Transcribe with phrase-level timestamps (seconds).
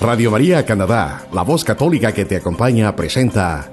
[0.00, 3.70] Radio María Canadá, la voz católica que te acompaña, presenta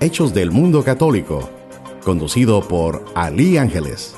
[0.00, 1.50] Hechos del Mundo Católico,
[2.02, 4.16] conducido por Ali Ángeles.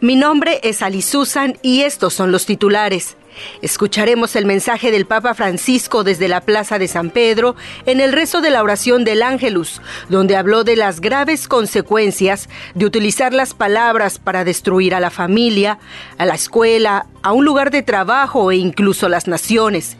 [0.00, 3.16] Mi nombre es Ali Susan y estos son los titulares.
[3.62, 7.56] Escucharemos el mensaje del Papa Francisco desde la Plaza de San Pedro
[7.86, 12.86] en el rezo de la oración del Ángelus, donde habló de las graves consecuencias de
[12.86, 15.78] utilizar las palabras para destruir a la familia,
[16.18, 19.96] a la escuela, a un lugar de trabajo e incluso las naciones.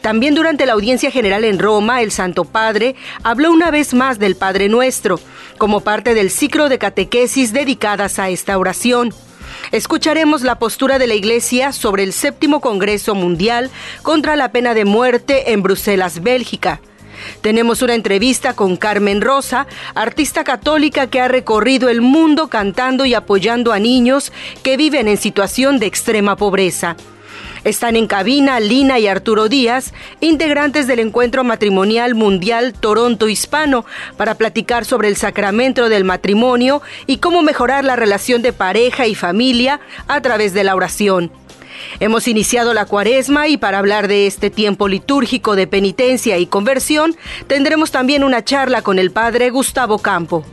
[0.00, 4.36] También durante la audiencia general en Roma, el Santo Padre habló una vez más del
[4.36, 5.20] Padre Nuestro,
[5.58, 9.14] como parte del ciclo de catequesis dedicadas a esta oración.
[9.72, 13.70] Escucharemos la postura de la Iglesia sobre el séptimo Congreso Mundial
[14.02, 16.80] contra la pena de muerte en Bruselas, Bélgica.
[17.40, 23.14] Tenemos una entrevista con Carmen Rosa, artista católica que ha recorrido el mundo cantando y
[23.14, 24.32] apoyando a niños
[24.62, 26.96] que viven en situación de extrema pobreza.
[27.62, 33.84] Están en cabina Lina y Arturo Díaz, integrantes del Encuentro Matrimonial Mundial Toronto Hispano,
[34.16, 39.14] para platicar sobre el sacramento del matrimonio y cómo mejorar la relación de pareja y
[39.14, 41.30] familia a través de la oración.
[41.98, 47.14] Hemos iniciado la cuaresma y para hablar de este tiempo litúrgico de penitencia y conversión,
[47.46, 50.44] tendremos también una charla con el padre Gustavo Campo.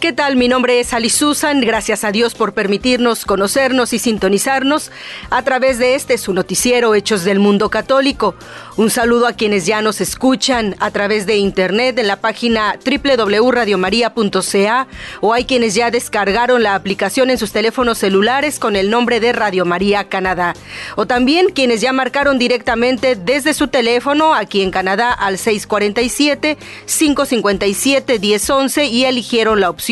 [0.00, 0.36] ¿Qué tal?
[0.36, 1.62] Mi nombre es Ali Susan.
[1.62, 4.90] Gracias a Dios por permitirnos conocernos y sintonizarnos
[5.30, 8.34] a través de este su noticiero Hechos del Mundo Católico.
[8.76, 14.86] Un saludo a quienes ya nos escuchan a través de internet en la página www.radiomaria.ca
[15.22, 19.32] o hay quienes ya descargaron la aplicación en sus teléfonos celulares con el nombre de
[19.32, 20.52] Radio María Canadá.
[20.96, 28.18] O también quienes ya marcaron directamente desde su teléfono aquí en Canadá al 647 557
[28.18, 29.85] 1011 y eligieron la opción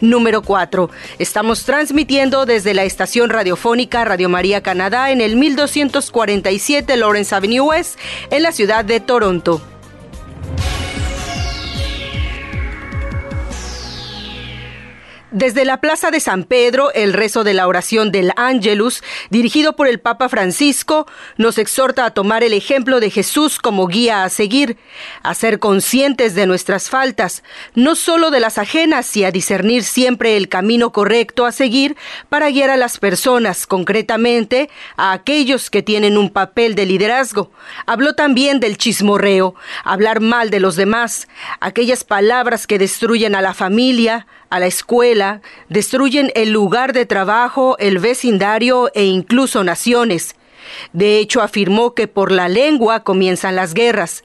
[0.00, 0.90] número 4.
[1.18, 7.98] Estamos transmitiendo desde la estación radiofónica Radio María Canadá en el 1247 Lawrence Avenue West
[8.30, 9.60] en la ciudad de Toronto.
[15.34, 19.88] Desde la Plaza de San Pedro, el rezo de la oración del Ángelus, dirigido por
[19.88, 21.08] el Papa Francisco,
[21.38, 24.76] nos exhorta a tomar el ejemplo de Jesús como guía a seguir,
[25.24, 27.42] a ser conscientes de nuestras faltas,
[27.74, 31.96] no solo de las ajenas, y a discernir siempre el camino correcto a seguir
[32.28, 37.50] para guiar a las personas, concretamente a aquellos que tienen un papel de liderazgo.
[37.86, 41.26] Habló también del chismorreo, hablar mal de los demás,
[41.58, 45.23] aquellas palabras que destruyen a la familia, a la escuela,
[45.68, 50.34] destruyen el lugar de trabajo, el vecindario e incluso naciones.
[50.92, 54.24] De hecho, afirmó que por la lengua comienzan las guerras.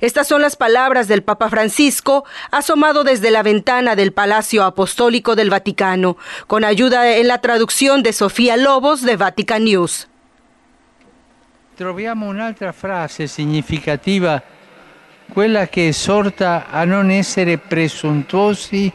[0.00, 5.50] Estas son las palabras del Papa Francisco, asomado desde la ventana del Palacio Apostólico del
[5.50, 10.08] Vaticano, con ayuda en la traducción de Sofía Lobos de Vatican News.
[11.76, 14.42] Troviamo un'altra frase significativa,
[15.32, 15.94] quella che
[16.70, 18.92] a non essere presuntuosi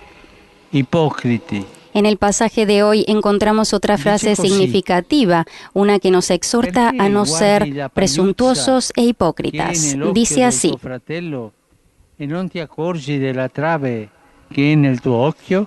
[1.95, 7.25] en el pasaje de hoy encontramos otra frase significativa, una que nos exhorta a no
[7.25, 9.95] ser presuntuosos e hipócritas.
[10.13, 10.73] Dice así,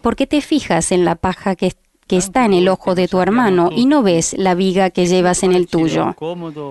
[0.02, 1.72] ¿por qué te fijas en la paja que
[2.08, 5.42] que está en el ojo de tu hermano y no ves la viga que llevas
[5.42, 6.16] en el tuyo.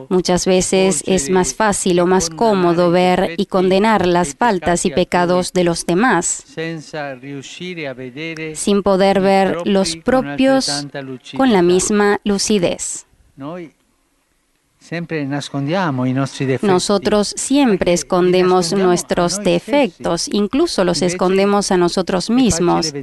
[0.09, 5.53] Muchas veces es más fácil o más cómodo ver y condenar las faltas y pecados
[5.53, 6.43] de los demás
[8.53, 10.87] sin poder ver los propios
[11.35, 13.05] con la misma lucidez.
[16.61, 22.93] Nosotros siempre escondemos nuestros defectos, incluso los escondemos a nosotros mismos.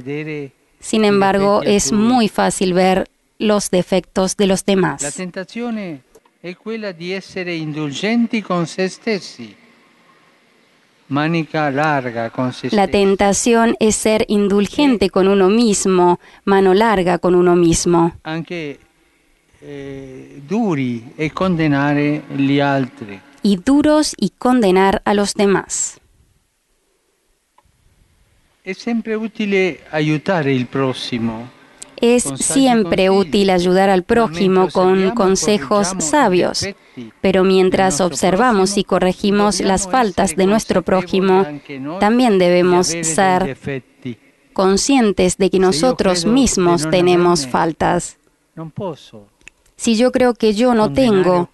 [0.85, 3.09] Sin embargo, es muy fácil ver
[3.39, 5.01] los defectos de los demás.
[5.01, 9.55] La tentación es quella di essere indulgenti con se stessi.
[11.07, 17.33] Manica larga con se La tentación es ser indulgente con uno mismo, mano larga con
[17.33, 18.13] uno mismo.
[18.21, 18.77] Anche
[19.61, 23.19] eh, duri e condenare gli altri.
[23.41, 25.99] Y duros y condenar a los demás.
[28.65, 31.47] Es siempre útil ayudar al próximo.
[32.01, 36.67] Es siempre útil ayudar al prójimo con consejos sabios,
[37.21, 41.45] pero mientras observamos y corregimos las faltas de nuestro prójimo,
[41.99, 43.55] también debemos ser
[44.53, 48.17] conscientes de que nosotros mismos tenemos faltas.
[49.77, 51.49] Si yo creo que yo no tengo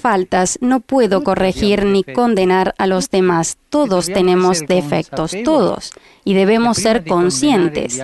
[0.00, 3.58] faltas, no puedo corregir ni condenar a los demás.
[3.68, 5.90] Todos tenemos defectos, todos,
[6.24, 8.00] y debemos ser conscientes.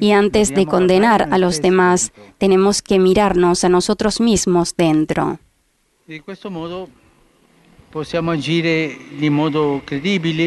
[0.00, 5.38] Y antes de condenar a los demás, tenemos que mirarnos a nosotros mismos dentro.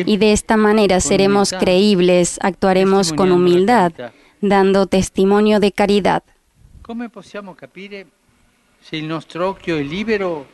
[0.05, 3.91] Y de esta manera seremos creíbles, actuaremos con humildad,
[4.41, 6.23] dando testimonio de caridad.
[8.89, 10.45] ¿Cómo podemos capire si nuestro occhio es libero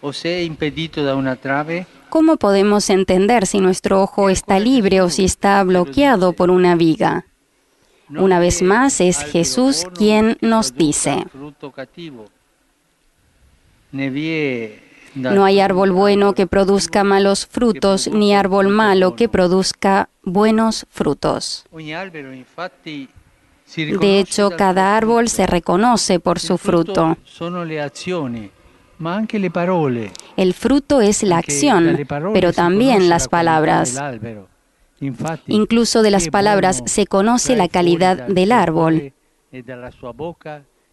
[0.00, 1.86] o se impedido da una trave?
[2.08, 7.26] ¿Cómo podemos entender si nuestro ojo está libre o si está bloqueado por una viga?
[8.08, 11.26] Una vez más es Jesús quien nos dice,
[15.14, 21.66] no hay árbol bueno que produzca malos frutos, ni árbol malo que produzca buenos frutos.
[23.76, 27.16] De hecho, cada árbol se reconoce por su fruto.
[30.36, 31.98] El fruto es la acción,
[32.32, 34.00] pero también las palabras.
[35.46, 39.12] Incluso de las palabras se conoce la calidad del árbol,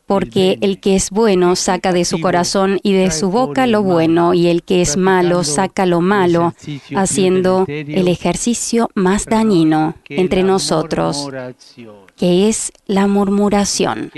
[0.08, 4.34] porque el que es bueno saca de su corazón y de su boca lo bueno,
[4.34, 6.56] y el que es malo saca lo malo,
[6.96, 11.30] haciendo el ejercicio más dañino entre nosotros
[12.18, 14.12] que es la murmuración,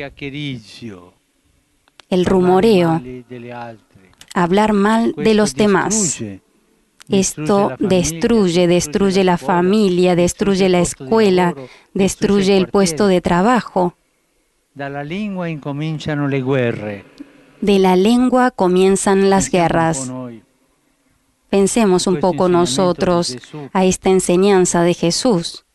[2.10, 3.02] el rumoreo,
[4.34, 6.24] hablar mal de los demás.
[7.10, 11.56] Esto destruye, destruye la familia, destruye la escuela,
[11.94, 13.96] destruye el puesto de trabajo.
[17.62, 20.12] De la lengua comienzan las guerras.
[21.50, 23.38] Pensemos un poco nosotros
[23.74, 25.66] a esta enseñanza de Jesús.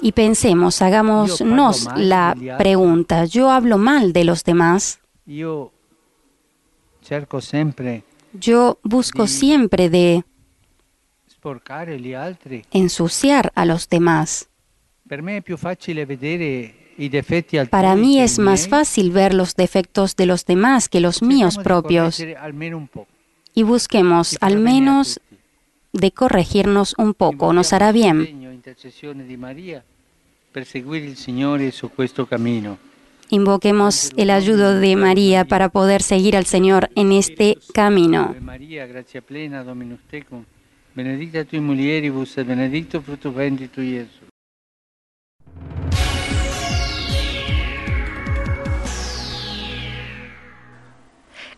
[0.00, 5.00] Y pensemos, hagámonos la pregunta, ¿yo hablo mal de los demás?
[8.32, 10.24] Yo busco siempre de
[12.70, 14.48] ensuciar a los demás.
[17.70, 22.24] Para mí es más fácil ver los defectos de los demás que los míos propios.
[23.54, 25.20] Y busquemos al menos
[25.92, 28.62] de corregirnos un poco, nos hará bien.
[33.28, 38.34] Invoquemos el ayudo de María para poder seguir al Señor en este camino.
[40.94, 43.34] Benedicta tu mulieribus et benedicto fructus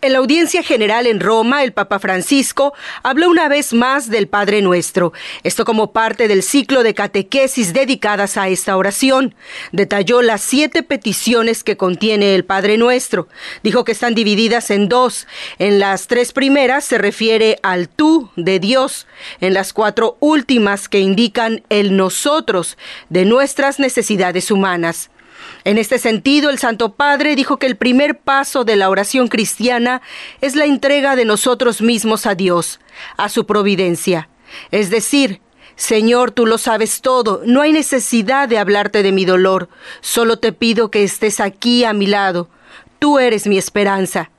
[0.04, 4.60] En la audiencia general en Roma, el Papa Francisco habló una vez más del Padre
[4.60, 5.14] Nuestro,
[5.44, 9.34] esto como parte del ciclo de catequesis dedicadas a esta oración.
[9.72, 13.28] Detalló las siete peticiones que contiene el Padre Nuestro.
[13.62, 15.26] Dijo que están divididas en dos.
[15.58, 19.06] En las tres primeras se refiere al tú de Dios,
[19.40, 22.76] en las cuatro últimas que indican el nosotros
[23.08, 25.08] de nuestras necesidades humanas.
[25.64, 30.02] En este sentido, el Santo Padre dijo que el primer paso de la oración cristiana
[30.40, 32.80] es la entrega de nosotros mismos a Dios,
[33.16, 34.28] a su providencia.
[34.70, 35.40] Es decir,
[35.76, 39.68] Señor, tú lo sabes todo, no hay necesidad de hablarte de mi dolor,
[40.00, 42.48] solo te pido que estés aquí a mi lado.
[42.98, 44.30] Tú eres mi esperanza.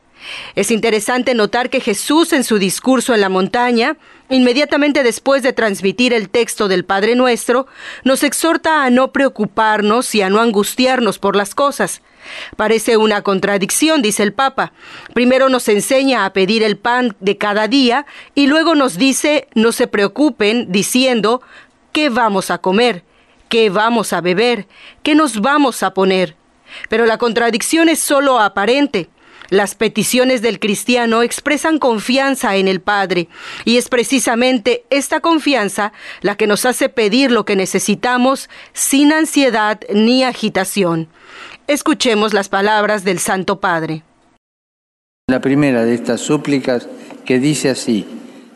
[0.56, 3.98] Es interesante notar que Jesús en su discurso en la montaña,
[4.30, 7.68] inmediatamente después de transmitir el texto del Padre Nuestro,
[8.04, 12.02] nos exhorta a no preocuparnos y a no angustiarnos por las cosas.
[12.56, 14.74] Parece una contradicción, dice el Papa.
[15.14, 19.72] Primero nos enseña a pedir el pan de cada día y luego nos dice no
[19.72, 21.42] se preocupen diciendo
[21.92, 23.04] ¿qué vamos a comer?
[23.48, 24.68] ¿Qué vamos a beber?
[25.04, 26.36] ¿Qué nos vamos a poner?
[26.90, 29.10] Pero la contradicción es solo aparente.
[29.50, 33.28] Las peticiones del cristiano expresan confianza en el Padre
[33.64, 39.80] y es precisamente esta confianza la que nos hace pedir lo que necesitamos sin ansiedad
[39.94, 41.08] ni agitación.
[41.68, 44.04] Escuchemos las palabras del Santo Padre.
[45.28, 46.88] La primera de estas súplicas
[47.24, 48.06] que dice así,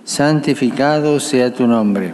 [0.04, 2.14] santificado sea tu nombre.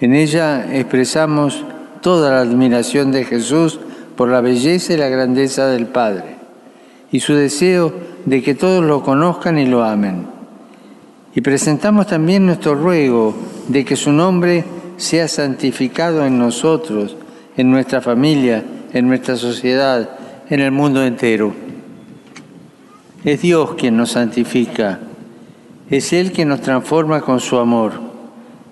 [0.00, 1.64] En ella expresamos
[2.02, 3.78] toda la admiración de Jesús
[4.16, 6.43] por la belleza y la grandeza del Padre
[7.14, 7.92] y su deseo
[8.24, 10.26] de que todos lo conozcan y lo amen.
[11.32, 13.32] Y presentamos también nuestro ruego
[13.68, 14.64] de que su nombre
[14.96, 17.16] sea santificado en nosotros,
[17.56, 20.10] en nuestra familia, en nuestra sociedad,
[20.50, 21.54] en el mundo entero.
[23.22, 24.98] Es Dios quien nos santifica,
[25.88, 27.92] es Él quien nos transforma con su amor,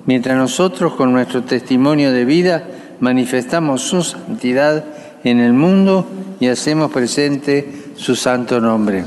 [0.04, 2.66] mientras nosotros con nuestro testimonio de vida
[2.98, 4.84] manifestamos su santidad
[5.22, 6.08] en el mundo
[6.40, 9.04] y hacemos presente su santo nombre.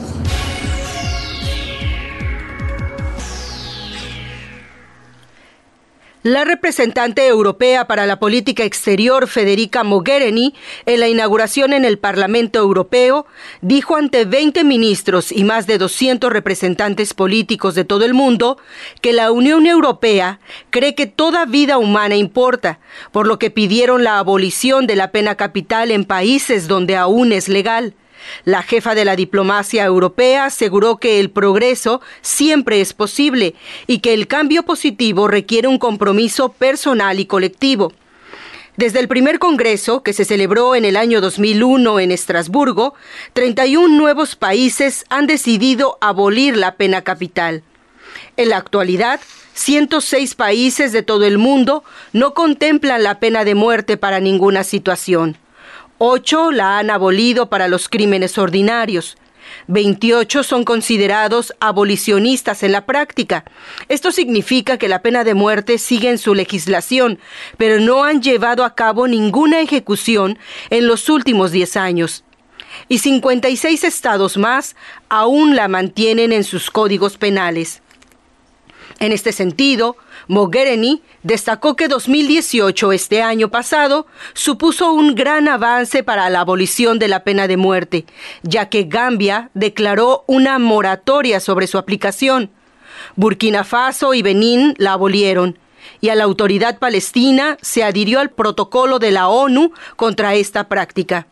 [6.25, 10.56] La representante europea para la política exterior, Federica Mogherini,
[10.88, 13.27] en la inauguración en el Parlamento Europeo,
[13.62, 18.58] dijo ante 20 ministros y más de 200 representantes políticos de todo el mundo
[19.01, 20.39] que la Unión Europea
[20.72, 22.80] cree que toda vida humana importa,
[23.12, 27.50] por lo que pidieron la abolición de la pena capital en países donde aún es
[27.50, 27.94] legal.
[28.43, 33.55] La jefa de la diplomacia europea aseguró que el progreso siempre es posible
[33.88, 37.93] y que el cambio positivo requiere un compromiso personal y colectivo.
[38.77, 42.93] Desde el primer Congreso, que se celebró en el año 2001 en Estrasburgo,
[43.31, 47.63] 31 nuevos países han decidido abolir la pena capital.
[48.36, 49.22] En la actualidad,
[49.53, 55.38] 106 países de todo el mundo no contemplan la pena de muerte para ninguna situación.
[55.97, 59.17] Ocho la han abolido para los crímenes ordinarios.
[59.67, 63.45] 28 son considerados abolicionistas en la práctica.
[63.87, 67.19] Esto significa que la pena de muerte sigue en su legislación,
[67.57, 70.37] pero no han llevado a cabo ninguna ejecución
[70.69, 72.25] en los últimos 10 años.
[72.89, 74.75] Y 56 estados más
[75.07, 77.81] aún la mantienen en sus códigos penales.
[78.99, 79.95] En este sentido,
[80.27, 87.08] Mogherini destacó que 2018, este año pasado, supuso un gran avance para la abolición de
[87.08, 88.05] la pena de muerte,
[88.44, 92.51] ya que Gambia declaró una moratoria sobre su aplicación.
[93.15, 95.60] Burkina Faso y Benín la abolieron,
[96.01, 101.27] y a la autoridad palestina se adhirió al protocolo de la ONU contra esta práctica.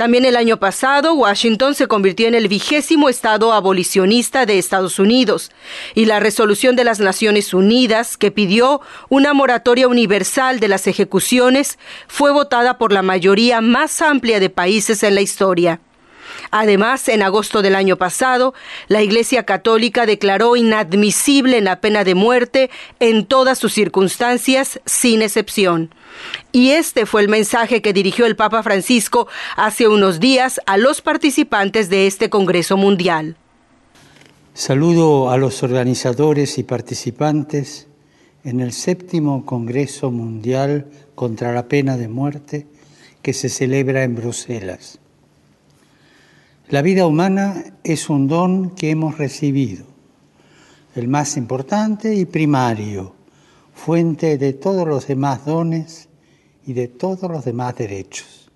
[0.00, 5.50] También el año pasado, Washington se convirtió en el vigésimo estado abolicionista de Estados Unidos
[5.94, 8.80] y la resolución de las Naciones Unidas que pidió
[9.10, 11.78] una moratoria universal de las ejecuciones
[12.08, 15.80] fue votada por la mayoría más amplia de países en la historia.
[16.50, 18.54] Además, en agosto del año pasado,
[18.88, 25.94] la Iglesia Católica declaró inadmisible la pena de muerte en todas sus circunstancias, sin excepción.
[26.52, 31.00] Y este fue el mensaje que dirigió el Papa Francisco hace unos días a los
[31.00, 33.36] participantes de este Congreso Mundial.
[34.54, 37.86] Saludo a los organizadores y participantes
[38.44, 42.66] en el séptimo Congreso Mundial contra la Pena de Muerte
[43.22, 44.98] que se celebra en Bruselas.
[46.68, 49.86] La vida humana es un don que hemos recibido,
[50.94, 53.14] el más importante y primario,
[53.84, 56.08] fuente de todos los demás dones
[56.66, 58.50] y de todos los demás derechos.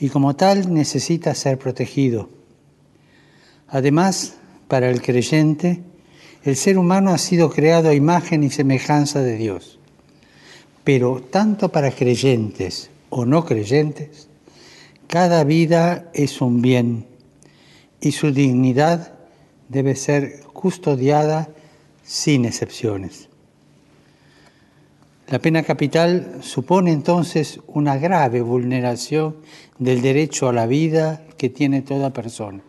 [0.00, 2.30] Y como tal necesita ser protegido.
[3.68, 5.82] Además, para el creyente,
[6.42, 9.78] el ser humano ha sido creado a imagen y semejanza de Dios.
[10.84, 14.28] Pero tanto para creyentes o no creyentes,
[15.06, 17.06] cada vida es un bien
[18.00, 19.12] y su dignidad
[19.68, 21.50] debe ser custodiada
[22.02, 23.28] sin excepciones.
[25.28, 29.36] La pena capital supone entonces una grave vulneración
[29.78, 32.62] del derecho a la vida que tiene toda persona.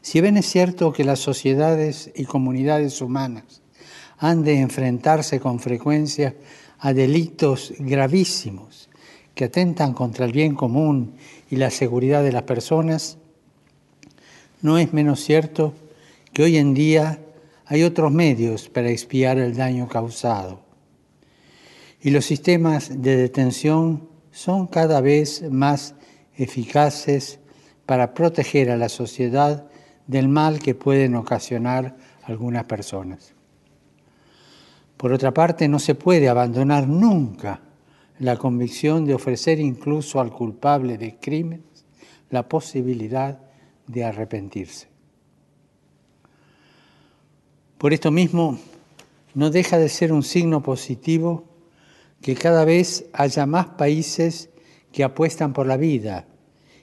[0.00, 3.62] Si bien es cierto que las sociedades y comunidades humanas
[4.18, 6.34] han de enfrentarse con frecuencia
[6.78, 8.88] a delitos gravísimos
[9.34, 11.14] que atentan contra el bien común
[11.50, 13.18] y la seguridad de las personas,
[14.62, 15.74] no es menos cierto
[16.32, 17.20] que hoy en día
[17.66, 20.65] hay otros medios para expiar el daño causado.
[22.06, 25.96] Y los sistemas de detención son cada vez más
[26.36, 27.40] eficaces
[27.84, 29.66] para proteger a la sociedad
[30.06, 33.34] del mal que pueden ocasionar algunas personas.
[34.96, 37.60] Por otra parte, no se puede abandonar nunca
[38.20, 41.86] la convicción de ofrecer incluso al culpable de crímenes
[42.30, 43.40] la posibilidad
[43.88, 44.86] de arrepentirse.
[47.78, 48.60] Por esto mismo,
[49.34, 51.55] no deja de ser un signo positivo
[52.26, 54.50] que cada vez haya más países
[54.90, 56.26] que apuestan por la vida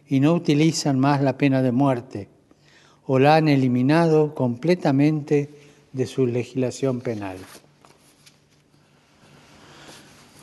[0.08, 2.30] y no utilizan más la pena de muerte
[3.08, 5.50] o la han eliminado completamente
[5.92, 7.36] de su legislación penal.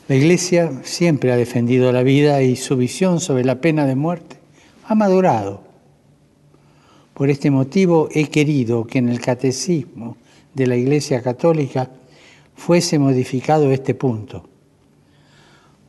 [0.07, 4.37] La Iglesia siempre ha defendido la vida y su visión sobre la pena de muerte
[4.85, 5.63] ha madurado.
[7.15, 10.17] Por este motivo he querido que en el catecismo
[10.53, 11.89] de la Iglesia Católica
[12.53, 14.50] fuese modificado este punto.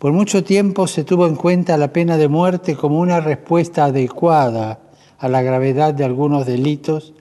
[0.02, 4.80] Por mucho tiempo se tuvo en cuenta la pena de muerte como una respuesta adecuada
[5.16, 7.12] a la gravedad de algunos delitos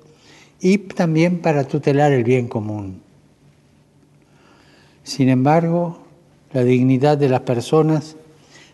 [0.60, 3.04] y también para tutelar el bien común.
[5.04, 6.00] Sin embargo,
[6.54, 8.16] la dignidad de las personas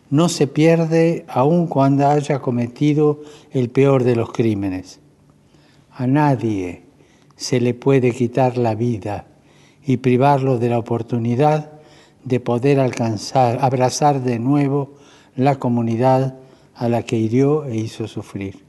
[0.09, 3.19] no se pierde aun cuando haya cometido
[3.51, 5.01] el peor de los crímenes.
[5.91, 6.83] A nadie
[7.35, 9.25] se le puede quitar la vida
[9.85, 11.76] y privarlo de la oportunidad
[12.27, 14.95] de poder alcanzar, abrazar de nuevo
[15.37, 16.35] la comunidad
[16.75, 18.65] a la que hirió e hizo sufrir.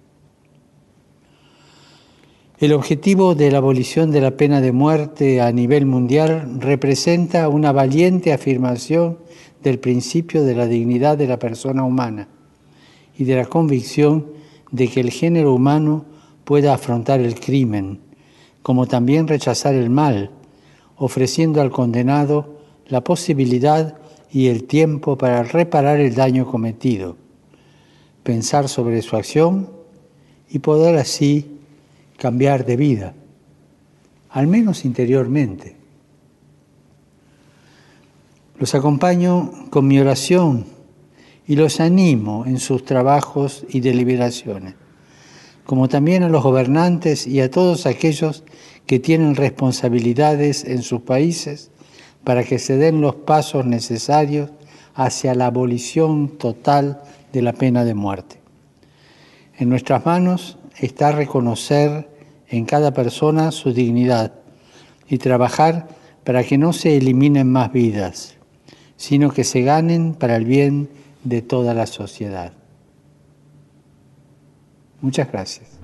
[2.61, 7.73] El objetivo de la abolición de la pena de muerte a nivel mundial representa una
[7.73, 9.19] valiente afirmación
[9.62, 12.29] del principio de la dignidad de la persona humana
[13.17, 14.27] y de la convicción
[14.71, 16.05] de que el género humano
[16.45, 17.99] pueda afrontar el crimen,
[18.62, 20.31] como también rechazar el mal,
[20.97, 22.58] ofreciendo al condenado
[22.88, 23.97] la posibilidad
[24.30, 27.16] y el tiempo para reparar el daño cometido,
[28.23, 29.71] pensar sobre su acción
[30.50, 31.59] y poder así
[32.16, 33.14] cambiar de vida,
[34.30, 35.76] al menos interiormente.
[38.59, 40.66] Los acompaño con mi oración
[41.47, 44.75] y los animo en sus trabajos y deliberaciones,
[45.64, 48.45] como también a los gobernantes y a todos aquellos
[48.87, 51.71] que tienen responsabilidades en sus países
[52.29, 54.51] para que se den los pasos necesarios
[54.95, 57.01] hacia la abolición total
[57.33, 58.37] de la pena de muerte.
[59.57, 62.07] En nuestras manos está reconocer
[62.47, 64.35] en cada persona su dignidad
[65.09, 65.89] y trabajar
[66.23, 68.35] para que no se eliminen más vidas,
[68.99, 70.91] sino que se ganen para el bien
[71.25, 72.53] de toda la sociedad.
[75.01, 75.79] Muchas gracias.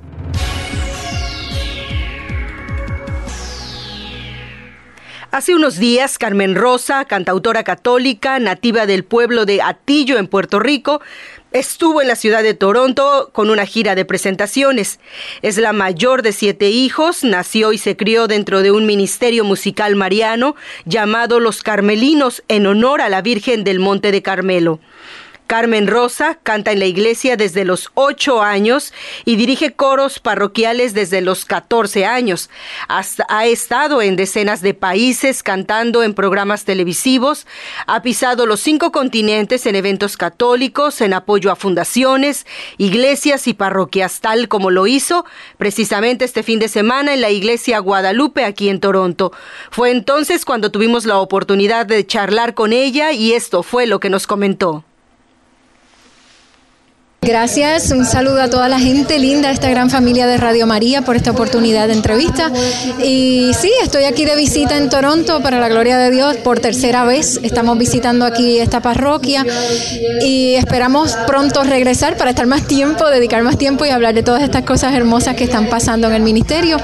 [5.34, 11.00] Hace unos días, Carmen Rosa, cantautora católica, nativa del pueblo de Atillo en Puerto Rico,
[11.50, 14.98] Estuvo en la ciudad de Toronto con una gira de presentaciones.
[15.40, 19.94] Es la mayor de siete hijos, nació y se crió dentro de un ministerio musical
[19.94, 24.80] mariano llamado Los Carmelinos en honor a la Virgen del Monte de Carmelo.
[25.46, 28.92] Carmen Rosa canta en la iglesia desde los ocho años
[29.24, 32.48] y dirige coros parroquiales desde los 14 años.
[32.88, 37.46] ha estado en decenas de países cantando en programas televisivos,
[37.86, 42.46] ha pisado los cinco continentes en eventos católicos, en apoyo a fundaciones,
[42.78, 45.24] iglesias y parroquias, tal como lo hizo
[45.58, 49.32] precisamente este fin de semana en la iglesia Guadalupe aquí en Toronto.
[49.70, 54.10] Fue entonces cuando tuvimos la oportunidad de charlar con ella y esto fue lo que
[54.10, 54.84] nos comentó.
[57.24, 61.16] Gracias, un saludo a toda la gente linda esta gran familia de Radio María por
[61.16, 62.52] esta oportunidad de entrevista.
[63.02, 67.04] Y sí, estoy aquí de visita en Toronto para la gloria de Dios por tercera
[67.04, 67.40] vez.
[67.42, 69.46] Estamos visitando aquí esta parroquia
[70.22, 74.42] y esperamos pronto regresar para estar más tiempo, dedicar más tiempo y hablar de todas
[74.42, 76.76] estas cosas hermosas que están pasando en el ministerio.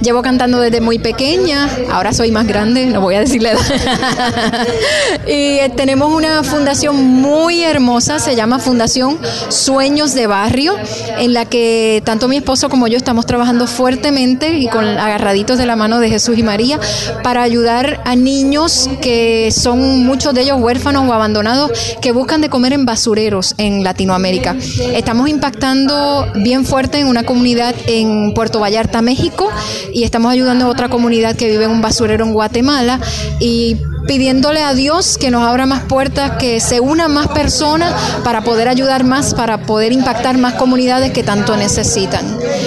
[0.00, 3.60] Llevo cantando desde muy pequeña, ahora soy más grande, no voy a decirle edad.
[5.26, 10.74] y eh, tenemos una fundación muy hermosa, se llama Fundación Sueño de barrio,
[11.18, 15.64] en la que tanto mi esposo como yo estamos trabajando fuertemente y con agarraditos de
[15.64, 16.78] la mano de Jesús y María
[17.24, 21.72] para ayudar a niños que son muchos de ellos huérfanos o abandonados
[22.02, 24.56] que buscan de comer en basureros en Latinoamérica.
[24.94, 29.50] Estamos impactando bien fuerte en una comunidad en Puerto Vallarta, México,
[29.92, 33.00] y estamos ayudando a otra comunidad que vive en un basurero en Guatemala
[33.40, 37.92] y pidiéndole a Dios que nos abra más puertas, que se unan más personas
[38.24, 42.24] para poder ayudar más, para poder impactar más comunidades que tanto necesitan.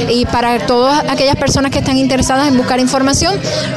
[0.08, 3.36] Y para todas aquellas personas que están interesadas en buscar información,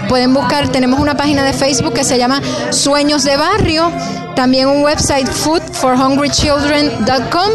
[0.08, 3.90] pueden buscar, tenemos una página de Facebook que se llama Sueños de Barrio
[4.34, 5.28] también un website
[5.74, 7.50] foodforhungrychildren.com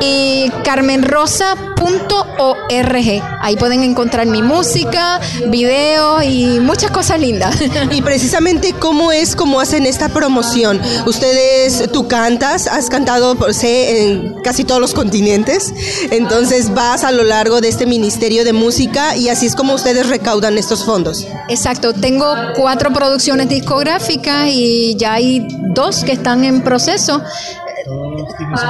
[0.00, 3.22] y carmenrosa.org.
[3.40, 7.56] Ahí pueden encontrar mi música, videos y muchas cosas lindas.
[7.90, 10.80] Y precisamente cómo es cómo hacen esta promoción.
[11.06, 15.72] Ustedes, tú cantas, has cantado, sé, en casi todos los continentes,
[16.10, 20.08] entonces vas a lo largo de este Ministerio de Música y así es como ustedes
[20.08, 21.26] recaudan estos fondos.
[21.48, 27.22] Exacto, tengo cuatro producciones discográficas y ya hay dos que están en proceso.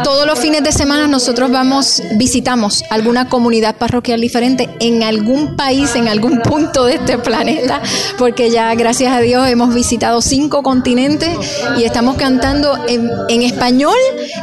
[0.04, 5.94] Todos los fines de semana nosotros vamos, visitamos alguna comunidad parroquial diferente en algún país,
[5.96, 7.80] en algún punto de este planeta,
[8.18, 11.30] porque ya gracias a Dios hemos visitado cinco continentes
[11.78, 13.96] y estamos cantando en, español,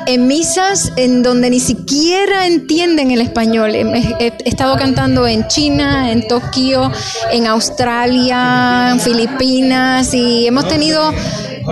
[0.05, 3.75] en misas en donde ni siquiera entienden el español.
[3.75, 6.91] he estado cantando en China, en Tokio,
[7.31, 11.13] en Australia, en Filipinas y hemos tenido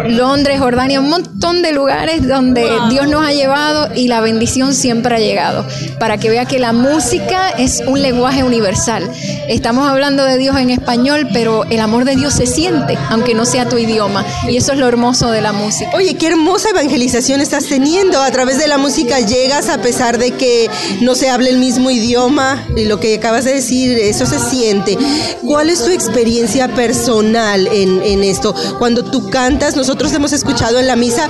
[0.06, 5.16] Londres, Jordania, un montón de lugares donde Dios nos ha llevado y la bendición siempre
[5.16, 5.66] ha llegado,
[6.00, 9.10] para que vea que la música es un lenguaje universal.
[9.48, 13.46] Estamos hablando de Dios en español, pero el amor de Dios se siente, aunque no
[13.46, 15.92] sea tu idioma, y eso es lo hermoso de la música.
[15.94, 20.32] Oye, qué hermosa evangelización estás teniendo, a través de la música llegas a pesar de
[20.32, 20.70] que
[21.02, 24.98] no se hable el mismo idioma, y lo que acabas de decir, eso se siente.
[25.46, 28.54] ¿Cuál es tu experiencia personal en, en esto?
[28.80, 31.30] Cuando tú cantas, nosotros hemos escuchado en la misa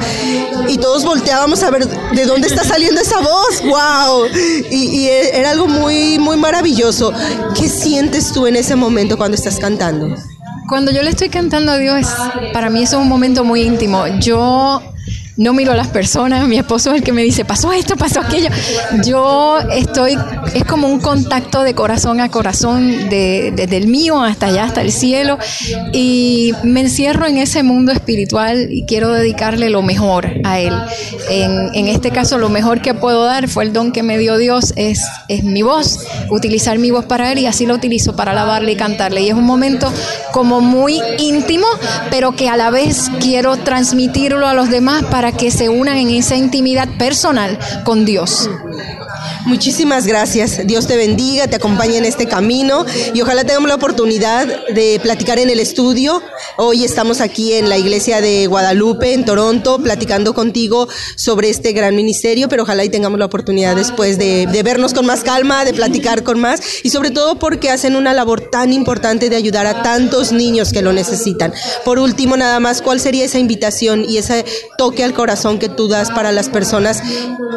[0.67, 4.26] y todos volteábamos a ver de dónde está saliendo esa voz, wow.
[4.72, 7.13] Y, y era algo muy, muy maravilloso.
[7.56, 10.15] ¿Qué sientes tú en ese momento cuando estás cantando?
[10.67, 12.08] Cuando yo le estoy cantando a Dios,
[12.52, 14.08] para mí es un momento muy íntimo.
[14.20, 14.82] Yo
[15.38, 18.21] no miro a las personas, mi esposo es el que me dice, pasó esto, pasó
[18.21, 18.50] aquello.
[19.06, 20.17] Yo estoy,
[20.54, 24.82] es como un contacto de corazón a corazón, de, desde el mío hasta allá, hasta
[24.82, 25.38] el cielo,
[25.93, 30.73] y me encierro en ese mundo espiritual y quiero dedicarle lo mejor a él.
[31.30, 34.38] En, en este caso, lo mejor que puedo dar fue el don que me dio
[34.38, 38.32] Dios, es, es mi voz, utilizar mi voz para él y así lo utilizo para
[38.32, 39.21] alabarle y cantarle.
[39.21, 39.91] Y es un momento
[40.32, 41.67] como muy íntimo,
[42.10, 46.10] pero que a la vez quiero transmitirlo a los demás para que se unan en
[46.10, 48.50] esa intimidad personal con Dios.
[49.48, 50.68] Muchísimas gracias.
[50.68, 55.40] Dios te bendiga, te acompañe en este camino y ojalá tengamos la oportunidad de platicar
[55.40, 56.22] en el estudio.
[56.58, 61.96] Hoy estamos aquí en la iglesia de Guadalupe, en Toronto, platicando contigo sobre este gran
[61.96, 65.74] ministerio, pero ojalá y tengamos la oportunidad después de, de vernos con más calma, de
[65.74, 69.82] platicar con más y sobre todo porque hacen una labor tan importante de ayudar a
[69.82, 71.54] tantos niños que lo necesitan.
[71.86, 74.44] Por último, nada más, ¿cuál sería esa invitación y ese
[74.78, 77.02] toque al corazón que tú das para las personas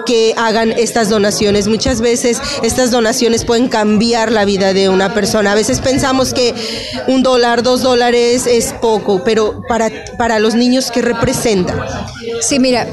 [0.06, 1.66] que hagan estas donaciones?
[1.80, 5.52] Muchas veces estas donaciones pueden cambiar la vida de una persona.
[5.52, 6.54] A veces pensamos que
[7.06, 12.06] un dólar, dos dólares es poco, pero para, para los niños, ¿qué representa?
[12.40, 12.86] Sí, mira,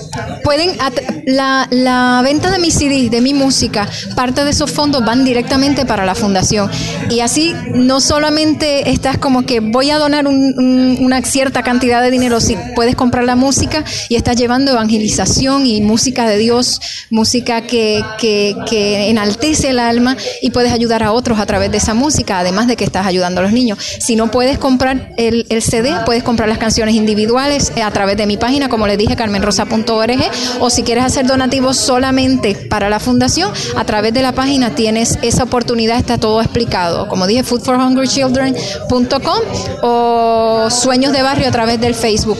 [0.44, 0.78] pueden
[1.26, 5.86] la, la, venta de mis CD, de mi música, parte de esos fondos van directamente
[5.86, 6.70] para la fundación.
[7.10, 12.02] Y así no solamente estás como que voy a donar un, un, una cierta cantidad
[12.02, 16.82] de dinero, si puedes comprar la música y estás llevando evangelización y música de Dios,
[17.10, 21.78] música que, que, que enaltece el alma y puedes ayudar a otros a través de
[21.78, 23.80] esa música, además de que estás ayudando a los niños.
[24.00, 28.26] Si no puedes comprar el, el CD, puedes comprar las canciones individuales a través de
[28.26, 33.52] mi página, como les dije, carmenrosa.org, o si quieres hacer donativos solamente para la fundación,
[33.76, 37.08] a través de la página tienes esa oportunidad, está todo explicado.
[37.08, 39.40] Como dije, foodforhungrychildren.com
[39.84, 42.40] o Sueños de Barrio a través del Facebook.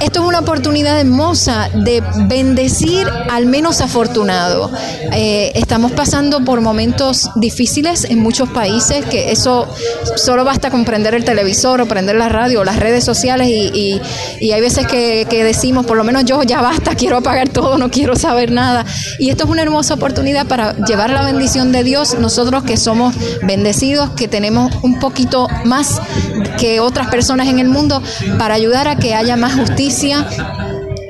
[0.00, 4.70] Esto es una oportunidad hermosa de bendecir al menos afortunado.
[5.12, 9.68] Eh, estamos pasando por momentos difíciles en muchos países, que eso
[10.14, 14.00] solo basta con prender el televisor o prender la radio las redes sociales y, y,
[14.40, 17.76] y hay veces que, que, decimos, por lo menos yo ya basta, quiero apagar todo,
[17.76, 18.86] no quiero saber nada.
[19.18, 23.14] Y esto es una hermosa oportunidad para llevar la bendición de Dios, nosotros que somos
[23.42, 26.00] bendecidos, que tenemos un poquito más
[26.58, 28.00] que otras personas en el mundo,
[28.38, 29.87] para ayudar a que haya más justicia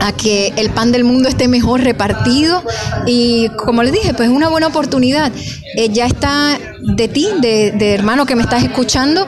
[0.01, 2.63] a que el pan del mundo esté mejor repartido
[3.07, 5.33] y como les dije, pues es una buena oportunidad.
[5.77, 9.27] Eh, ya está de ti, de, de hermano que me estás escuchando,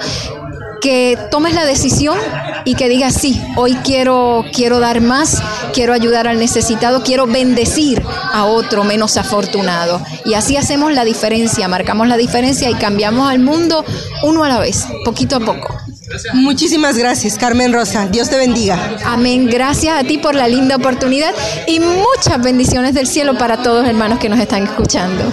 [0.81, 2.17] que tomes la decisión
[2.65, 5.43] y que digas, sí, hoy quiero, quiero dar más,
[5.75, 10.01] quiero ayudar al necesitado, quiero bendecir a otro menos afortunado.
[10.25, 13.85] Y así hacemos la diferencia, marcamos la diferencia y cambiamos al mundo
[14.23, 15.90] uno a la vez, poquito a poco.
[16.35, 18.07] Muchísimas gracias, Carmen Rosa.
[18.09, 18.97] Dios te bendiga.
[19.05, 19.47] Amén.
[19.47, 21.35] Gracias a ti por la linda oportunidad
[21.67, 25.33] y muchas bendiciones del cielo para todos los hermanos que nos están escuchando.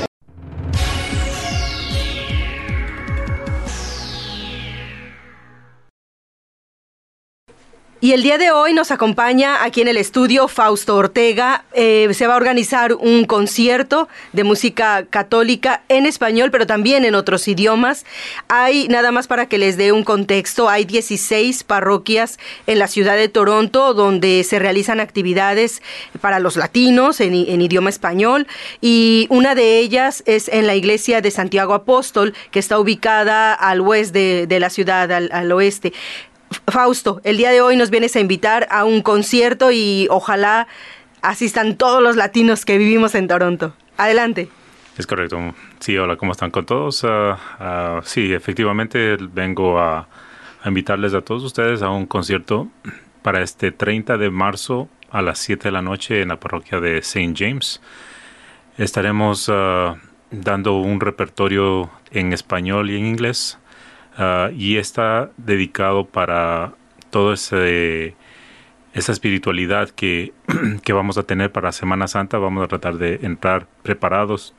[8.00, 11.66] Y el día de hoy nos acompaña aquí en el estudio Fausto Ortega.
[11.74, 17.16] Eh, se va a organizar un concierto de música católica en español, pero también en
[17.16, 18.06] otros idiomas.
[18.50, 23.16] Hay, nada más para que les dé un contexto, hay 16 parroquias en la ciudad
[23.16, 25.82] de Toronto donde se realizan actividades
[26.22, 28.46] para los latinos en, idioma español
[28.80, 33.82] y una de ellas es en la iglesia de Santiago Apóstol, que está ubicada al
[33.82, 35.94] oeste de, la ciudad, al oeste.
[36.66, 40.68] Fausto, el día de hoy nos vienes a invitar a un concierto y ojalá
[41.22, 43.74] asistan todos los latinos que vivimos en Toronto.
[43.98, 44.50] Adelante.
[44.98, 45.54] Es correcto.
[45.80, 47.04] Sí, hola, ¿cómo están con todos?
[47.04, 50.08] Uh, uh, sí, efectivamente vengo a,
[50.64, 52.68] a, invitarles a todos ustedes a un concierto
[53.22, 56.98] para este 30 de marzo a las 7 de la noche en la parroquia de
[56.98, 57.34] St.
[57.36, 57.82] James.
[58.78, 59.96] Estaremos uh,
[60.32, 63.60] dando un repertorio en español y en inglés
[64.18, 66.74] Uh, y está dedicado para
[67.34, 68.16] ese
[68.94, 70.34] esa espiritualidad que,
[70.84, 72.38] que vamos a tener para Semana Santa.
[72.40, 74.56] Vamos a tratar de entrar preparados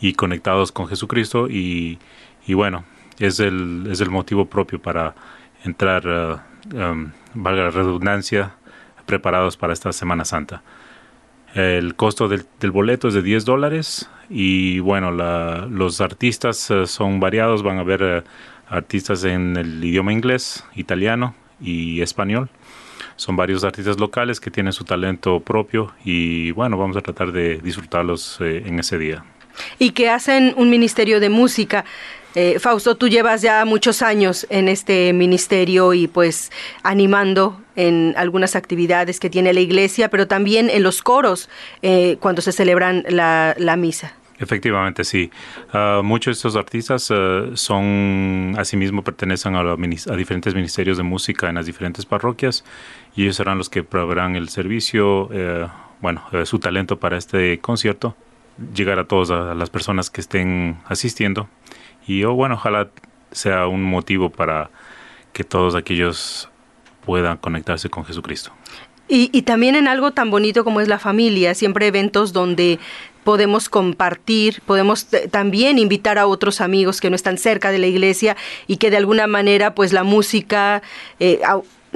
[0.00, 1.98] y conectados con Jesucristo y,
[2.46, 2.84] y bueno,
[3.18, 5.14] es el, es el motivo propio para
[5.64, 6.42] entrar,
[6.74, 8.54] um, valga la redundancia,
[9.06, 10.62] preparados para esta Semana Santa.
[11.56, 16.86] El costo del, del boleto es de 10 dólares y bueno, la, los artistas uh,
[16.86, 18.22] son variados, van a haber uh,
[18.68, 22.50] artistas en el idioma inglés, italiano y español.
[23.16, 27.56] Son varios artistas locales que tienen su talento propio y bueno, vamos a tratar de
[27.56, 29.24] disfrutarlos eh, en ese día.
[29.78, 31.86] Y que hacen un ministerio de música.
[32.38, 38.56] Eh, Fausto, tú llevas ya muchos años en este ministerio y pues animando en algunas
[38.56, 41.48] actividades que tiene la iglesia, pero también en los coros
[41.80, 44.12] eh, cuando se celebran la, misa.
[44.38, 45.30] Efectivamente, sí.
[45.72, 49.74] Uh, muchos de estos artistas uh, son, asimismo, pertenecen a,
[50.14, 52.64] diferentes ministerios de música en las diferentes parroquias
[53.14, 55.66] y ellos serán los que proveerán el servicio, eh,
[56.02, 58.14] bueno, eh, su talento para este concierto,
[58.74, 61.48] llegar a todas las personas que estén asistiendo
[62.06, 62.88] y oh, bueno, ojalá
[63.32, 64.70] sea un motivo para
[65.32, 66.48] que todos aquellos
[67.04, 68.52] puedan conectarse con Jesucristo.
[69.08, 72.80] Y, y, también en algo tan bonito como es la familia, siempre eventos donde
[73.26, 78.36] podemos compartir, podemos también invitar a otros amigos que no están cerca de la iglesia
[78.68, 80.80] y que de alguna manera pues la música,
[81.18, 81.40] eh,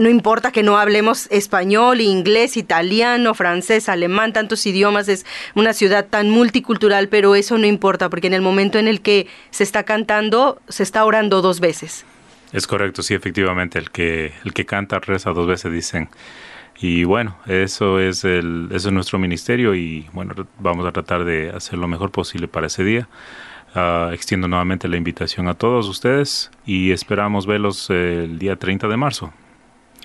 [0.00, 6.06] no importa que no hablemos español, inglés, italiano, francés, alemán, tantos idiomas, es una ciudad
[6.08, 9.82] tan multicultural, pero eso no importa porque en el momento en el que se está
[9.82, 12.06] cantando, se está orando dos veces.
[12.50, 16.08] Es correcto, sí, efectivamente, el que, el que canta reza dos veces, dicen.
[16.80, 21.50] Y bueno, eso es, el, eso es nuestro ministerio y bueno, vamos a tratar de
[21.50, 23.06] hacer lo mejor posible para ese día.
[23.74, 28.96] Uh, extiendo nuevamente la invitación a todos ustedes y esperamos verlos el día 30 de
[28.96, 29.32] marzo.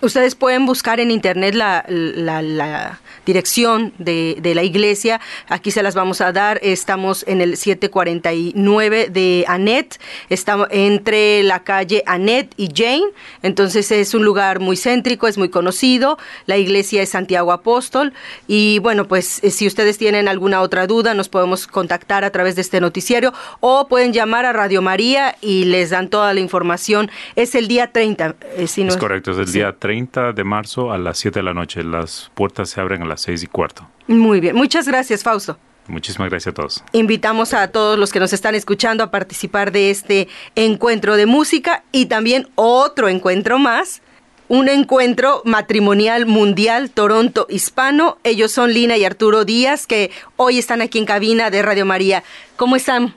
[0.01, 5.21] Ustedes pueden buscar en internet la, la, la dirección de, de, la iglesia.
[5.47, 6.59] Aquí se las vamos a dar.
[6.61, 9.97] Estamos en el 749 de Anet.
[10.29, 13.05] Estamos entre la calle Anet y Jane.
[13.41, 16.17] Entonces es un lugar muy céntrico, es muy conocido.
[16.45, 18.11] La iglesia es Santiago Apóstol.
[18.47, 22.55] Y bueno, pues eh, si ustedes tienen alguna otra duda, nos podemos contactar a través
[22.55, 27.09] de este noticiario o pueden llamar a Radio María y les dan toda la información.
[27.37, 28.35] Es el día 30.
[28.57, 29.53] Eh, si no es correcto, es el sí.
[29.53, 31.83] día 30 30 de marzo a las 7 de la noche.
[31.83, 33.87] Las puertas se abren a las 6 y cuarto.
[34.07, 34.55] Muy bien.
[34.55, 35.59] Muchas gracias, Fausto.
[35.87, 36.83] Muchísimas gracias a todos.
[36.91, 41.83] Invitamos a todos los que nos están escuchando a participar de este encuentro de música
[41.91, 44.01] y también otro encuentro más,
[44.47, 48.17] un encuentro matrimonial mundial Toronto hispano.
[48.23, 52.23] Ellos son Lina y Arturo Díaz que hoy están aquí en cabina de Radio María.
[52.55, 53.13] ¿Cómo están?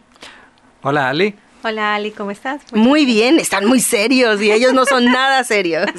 [0.83, 1.35] Hola Ali.
[1.65, 2.63] Hola Ali, ¿cómo estás?
[2.73, 5.91] Muy bien, están muy serios y ellos no son nada serios.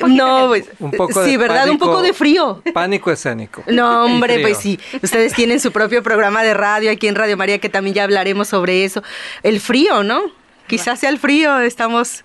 [0.00, 1.66] un no, pues, un poco sí, de ¿verdad?
[1.66, 2.62] Pánico, un poco de frío.
[2.72, 3.62] Pánico escénico.
[3.66, 4.80] No, hombre, pues sí.
[5.02, 8.48] Ustedes tienen su propio programa de radio aquí en Radio María que también ya hablaremos
[8.48, 9.02] sobre eso.
[9.42, 10.22] El frío, ¿no?
[10.66, 12.24] Quizás sea el frío, estamos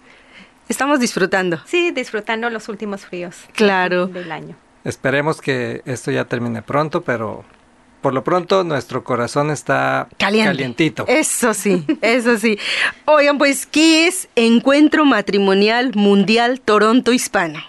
[0.70, 1.60] estamos disfrutando.
[1.66, 3.36] Sí, disfrutando los últimos fríos.
[3.54, 4.08] Claro.
[4.08, 4.56] Del año.
[4.86, 7.44] Esperemos que esto ya termine pronto, pero
[8.02, 10.50] por lo pronto nuestro corazón está Caliente.
[10.50, 11.06] calientito.
[11.08, 12.58] Eso sí, eso sí.
[13.06, 17.60] Oigan, pues, ¿qué es Encuentro Matrimonial Mundial Toronto Hispano?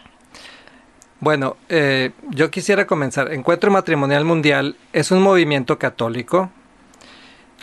[1.20, 3.32] Bueno, eh, yo quisiera comenzar.
[3.32, 6.50] Encuentro Matrimonial Mundial es un movimiento católico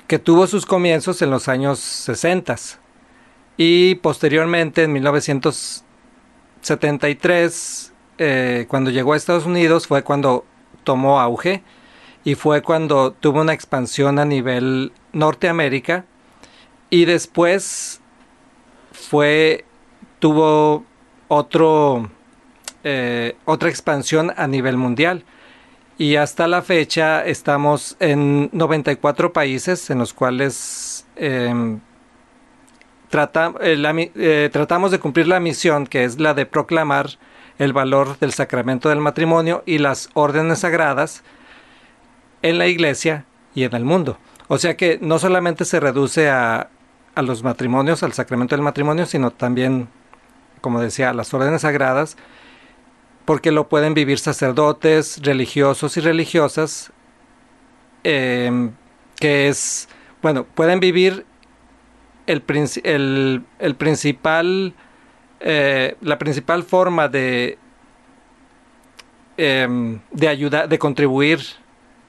[0.08, 2.56] que tuvo sus comienzos en los años 60
[3.58, 10.46] y posteriormente en 1973, eh, cuando llegó a Estados Unidos, fue cuando
[10.84, 11.64] tomó auge
[12.28, 16.04] y fue cuando tuvo una expansión a nivel Norteamérica
[16.90, 18.02] y después
[18.92, 19.64] fue
[20.20, 20.84] tuvo
[21.30, 22.12] otro
[22.84, 25.24] eh, otra expansión a nivel mundial.
[25.98, 31.78] Y hasta la fecha estamos en 94 países en los cuales eh,
[33.08, 37.08] trata, eh, eh, tratamos de cumplir la misión que es la de proclamar
[37.58, 41.24] el valor del sacramento del matrimonio y las órdenes sagradas
[42.42, 44.18] en la iglesia y en el mundo.
[44.48, 46.70] O sea que no solamente se reduce a,
[47.18, 49.90] a los matrimonios, al sacramento del matrimonio, sino también,
[50.62, 52.16] como decía, a las órdenes sagradas,
[53.26, 56.94] porque lo pueden vivir sacerdotes, religiosos y religiosas,
[58.04, 58.70] eh,
[59.20, 59.90] que es,
[60.22, 61.26] bueno, pueden vivir
[62.28, 63.44] el principal,
[65.40, 67.58] eh, la principal forma de,
[69.38, 71.40] eh, de ayudar, de contribuir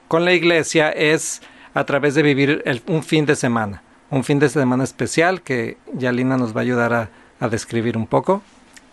[0.09, 1.41] con la iglesia es
[1.73, 5.77] a través de vivir el, un fin de semana, un fin de semana especial que
[5.93, 8.41] Yalina nos va a ayudar a, describir un poco.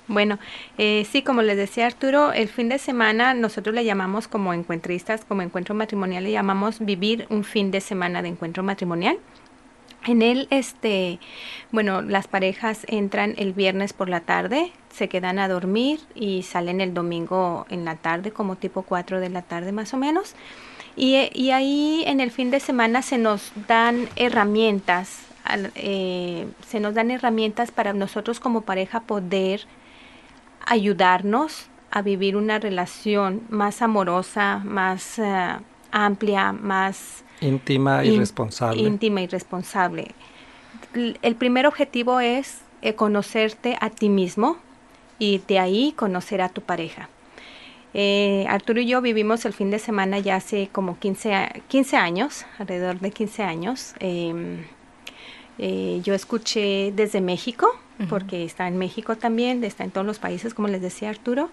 [0.06, 0.38] Bueno,
[0.78, 5.24] eh, sí, como les decía Arturo, el fin de semana nosotros le llamamos como encuentristas,
[5.24, 9.18] como encuentro matrimonial, le llamamos vivir un fin de semana de encuentro matrimonial.
[10.06, 11.18] En él, este,
[11.72, 16.80] bueno, las parejas entran el viernes por la tarde, se quedan a dormir y salen
[16.80, 20.36] el domingo en la tarde, como tipo 4 de la tarde más o menos.
[20.96, 25.20] Y, y ahí en el fin de semana se nos dan herramientas,
[25.74, 29.66] eh, se nos dan herramientas para nosotros como pareja poder
[30.64, 38.82] ayudarnos a vivir una relación más amorosa, más uh, amplia, más íntima y responsable.
[38.82, 40.14] Íntima y responsable.
[40.94, 44.56] El primer objetivo es eh, conocerte a ti mismo
[45.18, 47.08] y de ahí conocer a tu pareja.
[47.98, 52.44] Eh, Arturo y yo vivimos el fin de semana ya hace como 15, 15 años,
[52.58, 53.94] alrededor de 15 años.
[54.00, 54.66] Em,
[55.56, 57.74] eh, yo escuché desde México,
[58.10, 61.48] porque está en México también, está en todos los países, como les decía Arturo.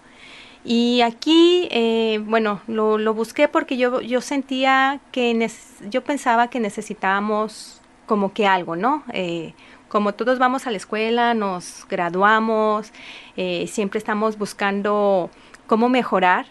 [0.66, 5.48] Y aquí, eh, bueno, lo, lo, busqué porque yo, yo sentía que,
[5.88, 9.02] yo pensaba que necesitábamos como que algo, ¿no?
[9.14, 9.54] Eh,
[9.88, 12.92] como todos vamos a la escuela, nos graduamos,
[13.66, 15.30] siempre estamos buscando
[15.66, 16.46] cómo mejorar.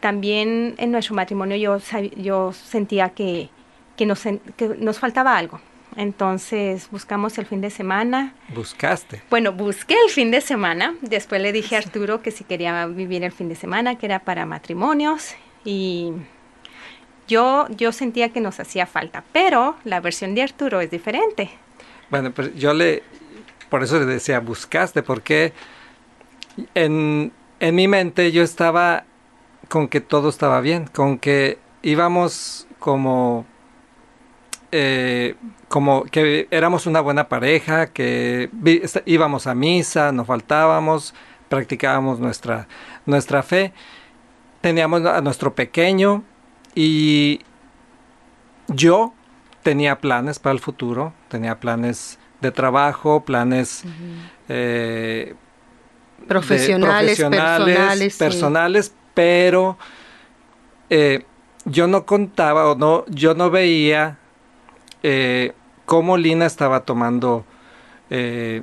[0.00, 1.78] También en nuestro matrimonio yo,
[2.16, 3.50] yo sentía que,
[3.96, 4.22] que, nos,
[4.56, 5.60] que nos faltaba algo.
[5.96, 8.34] Entonces buscamos el fin de semana.
[8.54, 9.22] ¿Buscaste?
[9.28, 10.94] Bueno, busqué el fin de semana.
[11.02, 14.20] Después le dije a Arturo que si quería vivir el fin de semana, que era
[14.20, 15.34] para matrimonios.
[15.64, 16.12] Y
[17.26, 19.24] yo, yo sentía que nos hacía falta.
[19.32, 21.50] Pero la versión de Arturo es diferente.
[22.08, 23.02] Bueno, pues yo le.
[23.68, 25.52] Por eso le decía, buscaste, porque
[26.74, 29.04] en, en mi mente yo estaba
[29.68, 33.46] con que todo estaba bien, con que íbamos como
[34.72, 35.34] eh,
[35.68, 38.50] como que éramos una buena pareja, que
[39.04, 41.14] íbamos a misa, no faltábamos,
[41.48, 42.66] practicábamos nuestra,
[43.06, 43.72] nuestra fe,
[44.60, 46.24] teníamos a nuestro pequeño
[46.74, 47.40] y
[48.68, 49.12] yo
[49.62, 53.84] tenía planes para el futuro, tenía planes de trabajo, planes
[54.48, 55.34] eh,
[56.26, 59.76] profesionales, personales, personales pero
[60.88, 61.24] eh,
[61.64, 64.18] yo no contaba o no, yo no veía
[65.02, 65.52] eh,
[65.84, 67.44] cómo Lina estaba tomando
[68.10, 68.62] eh,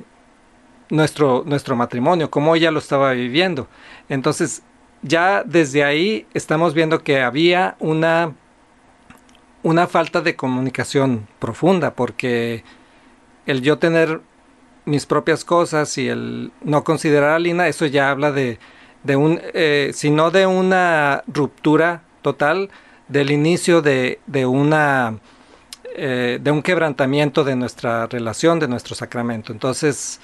[0.90, 3.68] nuestro, nuestro matrimonio, cómo ella lo estaba viviendo.
[4.08, 4.62] Entonces,
[5.02, 8.34] ya desde ahí estamos viendo que había una,
[9.62, 12.64] una falta de comunicación profunda, porque
[13.46, 14.20] el yo tener
[14.88, 18.58] mis propias cosas y el no considerar a Lina, eso ya habla de,
[19.04, 22.70] de un, eh, sino de una ruptura total,
[23.08, 25.18] del inicio de, de una
[26.00, 29.52] eh, de un quebrantamiento de nuestra relación, de nuestro sacramento.
[29.52, 30.20] Entonces,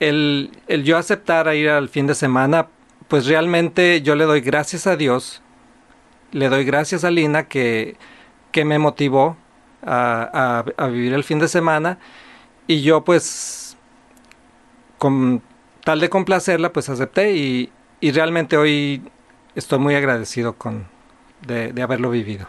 [0.00, 2.68] el, el yo aceptar a ir al fin de semana,
[3.06, 5.42] pues realmente yo le doy gracias a Dios,
[6.32, 7.96] le doy gracias a Lina que,
[8.50, 9.36] que me motivó
[9.86, 11.98] a, a, vivir el fin de semana
[12.68, 13.76] y yo pues
[14.98, 15.42] con
[15.82, 19.02] tal de complacerla pues acepté y, y realmente hoy
[19.56, 20.86] estoy muy agradecido con,
[21.44, 22.46] de, de haberlo vivido.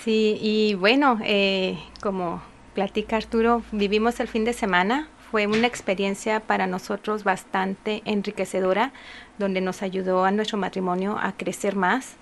[0.00, 2.42] Sí, y bueno, eh, como
[2.74, 5.08] platica Arturo, vivimos el fin de semana.
[5.30, 8.92] Fue una experiencia para nosotros bastante enriquecedora,
[9.38, 12.16] donde nos ayudó a nuestro matrimonio a crecer más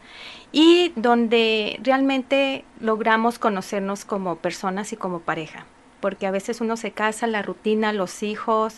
[0.51, 5.67] y donde realmente logramos conocernos como personas y como pareja.
[6.07, 8.77] Porque a veces uno se casa, la rutina, los hijos,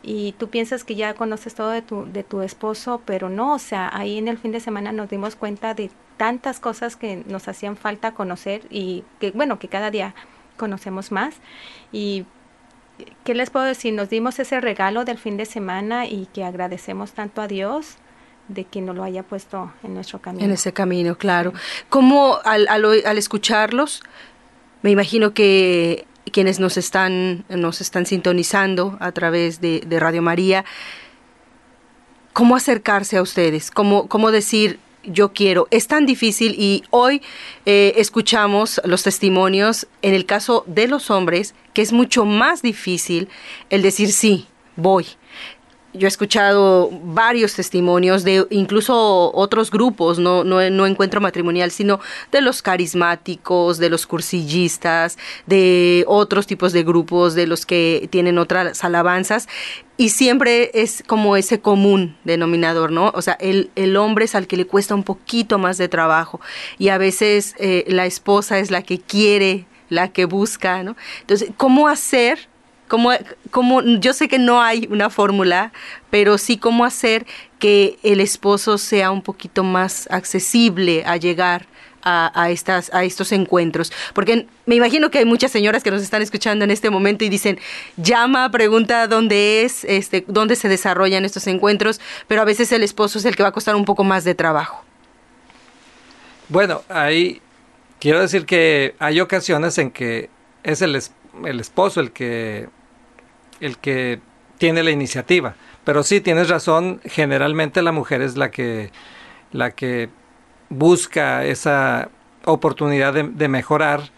[0.00, 3.58] y tú piensas que ya conoces todo de tu, de tu esposo, pero no, o
[3.58, 7.48] sea, ahí en el fin de semana nos dimos cuenta de tantas cosas que nos
[7.48, 10.14] hacían falta conocer y que, bueno, que cada día
[10.56, 11.34] conocemos más.
[11.90, 12.26] Y,
[13.24, 13.92] ¿qué les puedo decir?
[13.92, 17.96] Nos dimos ese regalo del fin de semana y que agradecemos tanto a Dios
[18.46, 20.44] de que nos lo haya puesto en nuestro camino.
[20.44, 21.52] En ese camino, claro.
[21.88, 24.00] ¿Cómo al, al, al escucharlos,
[24.82, 30.64] me imagino que quienes nos están, nos están sintonizando a través de, Radio María,
[32.32, 35.68] cómo acercarse a ustedes, cómo, cómo decir, yo quiero.
[35.70, 37.22] Es tan difícil y hoy
[37.66, 43.28] eh, escuchamos los testimonios en el caso de los hombres que es mucho más difícil
[43.70, 45.06] el decir sí, voy
[45.94, 51.98] yo he escuchado varios testimonios de incluso otros grupos, no, no, no, encuentro matrimonial, sino
[52.30, 55.16] de los carismáticos, de los cursillistas,
[55.46, 59.48] de otros tipos de grupos, de los que tienen otras alabanzas.
[59.96, 63.10] Y siempre es como ese común denominador, ¿no?
[63.14, 66.40] O sea, el, el hombre es al que le cuesta un poquito más de trabajo
[66.78, 70.96] y a veces eh, la esposa es la que quiere, la que busca, ¿no?
[71.22, 72.48] Entonces, ¿cómo hacer
[72.88, 73.12] como,
[73.50, 75.72] como yo sé que no hay una fórmula,
[76.10, 77.26] pero sí cómo hacer
[77.58, 81.66] que el esposo sea un poquito más accesible a llegar
[82.02, 83.92] a, estas, a estos encuentros.
[84.14, 87.28] Porque me imagino que hay muchas señoras que nos están escuchando en este momento y
[87.28, 87.58] dicen,
[87.96, 93.18] llama, pregunta dónde es, este, dónde se desarrollan estos encuentros, pero a veces el esposo
[93.18, 94.84] es el que va a costar un poco más de trabajo.
[96.48, 97.42] Bueno, ahí
[97.98, 100.30] quiero decir que hay ocasiones en que
[100.62, 100.98] es el,
[101.44, 102.68] el esposo el que,
[103.60, 104.20] el que
[104.58, 105.54] tiene la iniciativa.
[105.84, 108.90] Pero sí, tienes razón, generalmente la mujer es la que,
[109.52, 110.10] la que
[110.68, 112.10] busca esa
[112.44, 114.10] oportunidad de, mejorar.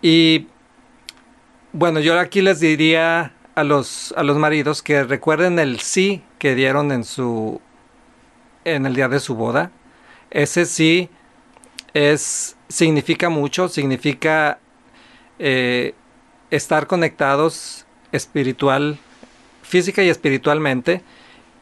[0.00, 0.46] Y
[1.72, 6.54] bueno, yo aquí les diría a los, a los maridos que recuerden el sí que
[6.54, 7.60] dieron en su
[8.64, 9.70] en el día de su boda.
[10.30, 11.10] Ese sí
[11.92, 14.58] es significa mucho, significa
[15.38, 15.94] eh,
[16.50, 17.83] estar conectados
[18.14, 18.98] espiritual,
[19.62, 21.02] física y espiritualmente.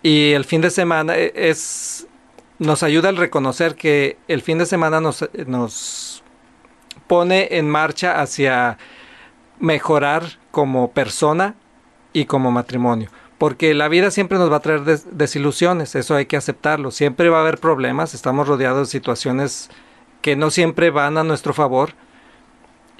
[0.02, 2.06] Y el fin de semana e, es
[2.58, 6.22] nos ayuda al reconocer que el fin de semana nos, nos
[7.08, 8.78] pone en marcha hacia
[9.58, 11.56] mejorar como persona
[12.12, 13.10] y como matrimonio.
[13.38, 16.92] Porque la vida siempre nos va a traer desilusiones, eso hay que aceptarlo.
[16.92, 19.68] Siempre va a haber problemas, estamos rodeados de situaciones
[20.20, 21.94] que no siempre van a nuestro favor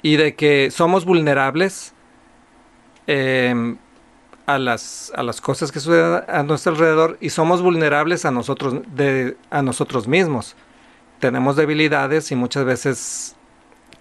[0.01, 1.92] y de que somos vulnerables.
[3.07, 3.75] Eh,
[4.45, 8.75] a las, a las cosas que suceden a nuestro alrededor y somos vulnerables a nosotros,
[8.93, 10.55] de, a nosotros mismos.
[11.19, 13.35] Tenemos debilidades y muchas veces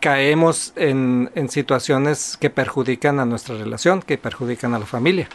[0.00, 5.28] caemos en, en situaciones que perjudican a nuestra relación, que perjudican a la familia.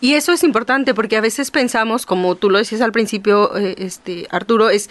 [0.00, 3.74] Y eso es importante porque a veces pensamos, como tú lo decías al principio, eh,
[3.78, 4.90] este Arturo, es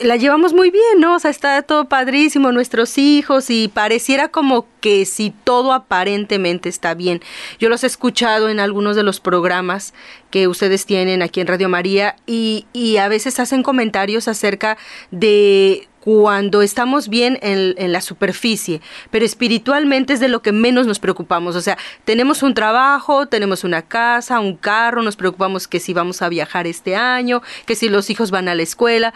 [0.00, 1.14] la llevamos muy bien, ¿no?
[1.14, 6.94] O sea, está todo padrísimo, nuestros hijos, y pareciera como que si todo aparentemente está
[6.94, 7.22] bien.
[7.58, 9.94] Yo los he escuchado en algunos de los programas
[10.30, 14.76] que ustedes tienen aquí en Radio María y, y a veces hacen comentarios acerca
[15.10, 18.80] de cuando estamos bien en, en, la superficie,
[19.10, 21.56] pero espiritualmente es de lo que menos nos preocupamos.
[21.56, 26.22] O sea, tenemos un trabajo, tenemos una casa, un carro, nos preocupamos que si vamos
[26.22, 29.14] a viajar este año, que si los hijos van a la escuela,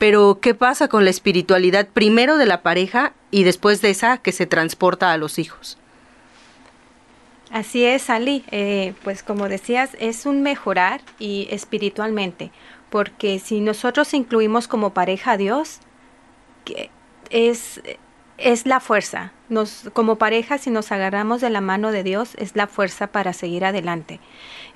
[0.00, 4.32] pero, ¿qué pasa con la espiritualidad primero de la pareja y después de esa que
[4.32, 5.76] se transporta a los hijos?
[7.50, 8.42] Así es, Ali.
[8.50, 12.50] Eh, pues como decías, es un mejorar y espiritualmente,
[12.88, 15.80] porque si nosotros incluimos como pareja a Dios,
[16.64, 16.88] que
[17.28, 17.82] es,
[18.38, 19.32] es la fuerza.
[19.50, 23.34] Nos, como pareja, si nos agarramos de la mano de Dios, es la fuerza para
[23.34, 24.18] seguir adelante.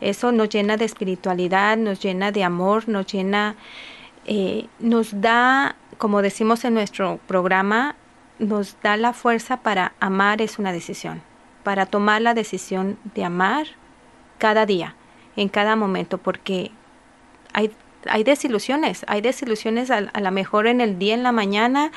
[0.02, 3.56] Eso nos llena de espiritualidad, nos llena de amor, nos llena
[4.26, 7.96] eh, nos da, como decimos en nuestro programa,
[8.38, 11.22] nos da la fuerza para amar es una decisión,
[11.62, 13.66] para tomar la decisión de amar
[14.38, 14.94] cada día,
[15.36, 16.70] en cada momento, porque
[17.52, 17.70] hay
[18.08, 21.92] hay desilusiones, hay desilusiones a, lo mejor en el día, en la mañana,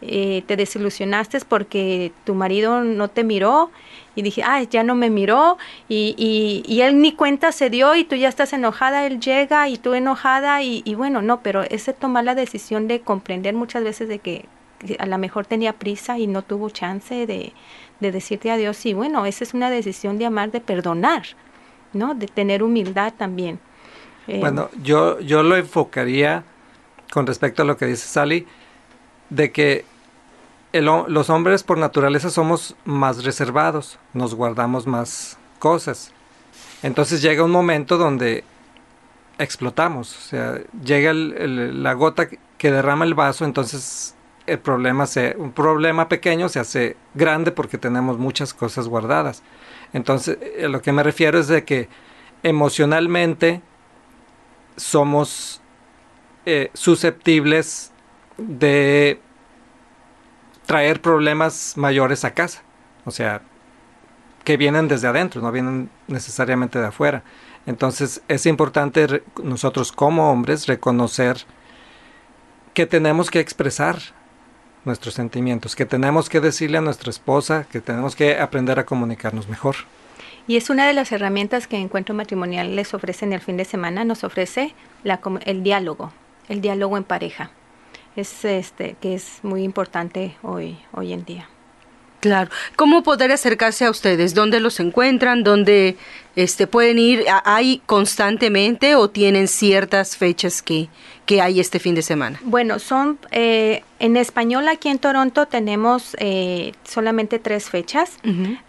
[0.00, 3.70] eh, te desilusionaste porque tu marido no te miró
[4.14, 5.58] y dije, ay, ya no me miró
[5.88, 6.14] y,
[6.66, 9.94] y, él ni cuenta se dio y tú ya estás enojada, él llega y tú
[9.94, 14.18] enojada y, y bueno, no, pero ese tomar la decisión de comprender muchas veces de
[14.18, 14.46] que
[14.98, 17.52] a lo mejor tenía prisa y no tuvo chance de,
[18.00, 21.22] de decirte adiós y bueno, esa es una decisión de amar, de perdonar,
[21.92, 22.14] ¿no?
[22.14, 23.60] De tener humildad también.
[24.28, 26.44] Eh, bueno, yo, yo lo enfocaría
[27.12, 28.46] con respecto a lo que dice Sally,
[29.28, 29.84] de que
[30.72, 36.12] los hombres por naturaleza somos más reservados, nos guardamos más cosas.
[36.82, 38.44] Entonces llega un momento donde
[39.38, 44.14] explotamos, o sea, llega la gota que derrama el vaso, entonces
[44.46, 49.42] el problema se, un problema pequeño se hace grande porque tenemos muchas cosas guardadas.
[49.92, 51.88] Entonces, a lo que me refiero es de que
[52.42, 53.60] emocionalmente
[54.76, 55.60] somos
[56.46, 57.92] eh, susceptibles
[58.38, 59.20] de
[60.66, 62.62] traer problemas mayores a casa.
[63.04, 63.42] O sea,
[64.44, 67.22] que vienen desde adentro, no vienen necesariamente de afuera.
[67.66, 71.44] Entonces es importante nosotros como hombres reconocer
[72.74, 73.98] que tenemos que expresar
[74.84, 79.48] nuestros sentimientos, que tenemos que decirle a nuestra esposa, que tenemos que aprender a comunicarnos
[79.48, 79.76] mejor.
[80.46, 83.64] Y es una de las herramientas que Encuentro Matrimonial les ofrece en el fin de
[83.64, 84.74] semana, nos ofrece
[85.04, 86.12] la, el diálogo,
[86.48, 87.50] el diálogo en pareja.
[88.16, 91.48] Es este que es muy importante hoy, hoy en día.
[92.22, 92.50] Claro.
[92.76, 94.32] ¿Cómo poder acercarse a ustedes?
[94.32, 95.42] ¿Dónde los encuentran?
[95.42, 95.96] ¿Dónde
[96.36, 97.24] este, pueden ir?
[97.44, 100.88] ¿Hay constantemente o tienen ciertas fechas que,
[101.26, 102.38] que hay este fin de semana?
[102.44, 108.18] Bueno, son eh, en español aquí en Toronto tenemos eh, solamente tres fechas.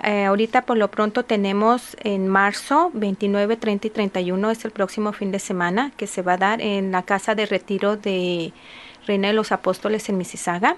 [0.04, 5.14] Eh, ahorita por lo pronto tenemos en marzo 29, 30 y 31 es el próximo
[5.14, 8.52] fin de semana que se va a dar en la casa de retiro de
[9.06, 10.76] Reina de los Apóstoles en Mississauga.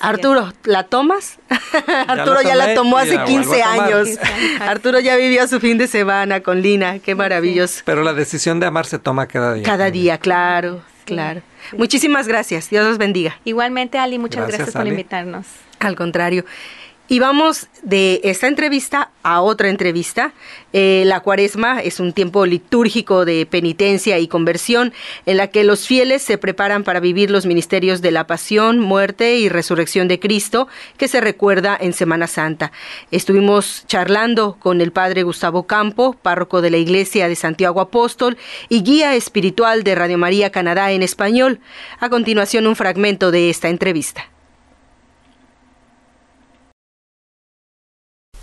[0.00, 1.38] Arturo, ¿la tomas?
[2.06, 4.08] Arturo ya la tomó hace 15 años.
[4.60, 7.82] Arturo ya vivió su fin de semana con Lina, qué maravilloso.
[7.84, 9.64] Pero la decisión de amar se toma cada día.
[9.64, 11.42] Cada día, claro, claro.
[11.76, 13.38] Muchísimas gracias, Dios los bendiga.
[13.44, 15.46] Igualmente, Ali, muchas gracias, por invitarnos.
[15.78, 16.44] Al contrario.
[17.12, 20.32] Y vamos de esta entrevista a otra entrevista.
[20.72, 24.92] Eh, la cuaresma es un tiempo litúrgico de penitencia y conversión
[25.26, 29.38] en la que los fieles se preparan para vivir los ministerios de la pasión, muerte
[29.38, 32.70] y resurrección de Cristo que se recuerda en Semana Santa.
[33.10, 38.38] Estuvimos charlando con el padre Gustavo Campo, párroco de la Iglesia de Santiago Apóstol
[38.68, 41.58] y guía espiritual de Radio María Canadá en español.
[41.98, 44.30] A continuación un fragmento de esta entrevista.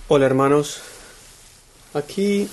[0.09, 0.81] Hola hermanos,
[1.93, 2.47] aquí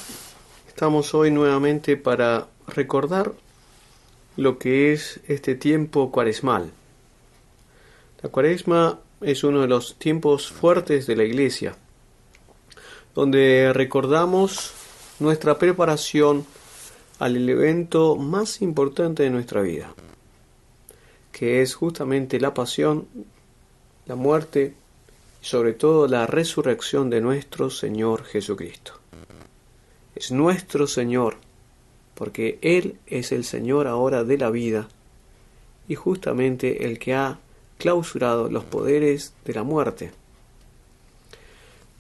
[0.67, 3.33] estamos hoy nuevamente para recordar
[4.37, 6.73] lo que es este tiempo cuaresmal.
[8.21, 11.77] La cuaresma es uno de los tiempos fuertes de la iglesia,
[13.15, 14.73] donde recordamos
[15.21, 16.45] nuestra preparación
[17.21, 19.95] al evento más importante de nuestra vida,
[21.31, 23.07] que es justamente la pasión,
[24.07, 24.75] la muerte
[25.45, 28.95] sobre todo la resurrección de nuestro Señor Jesucristo.
[30.15, 31.37] Es nuestro Señor,
[32.15, 34.89] porque Él es el Señor ahora de la vida
[35.87, 37.41] y justamente el que ha
[37.77, 40.13] clausurado los poderes de la muerte.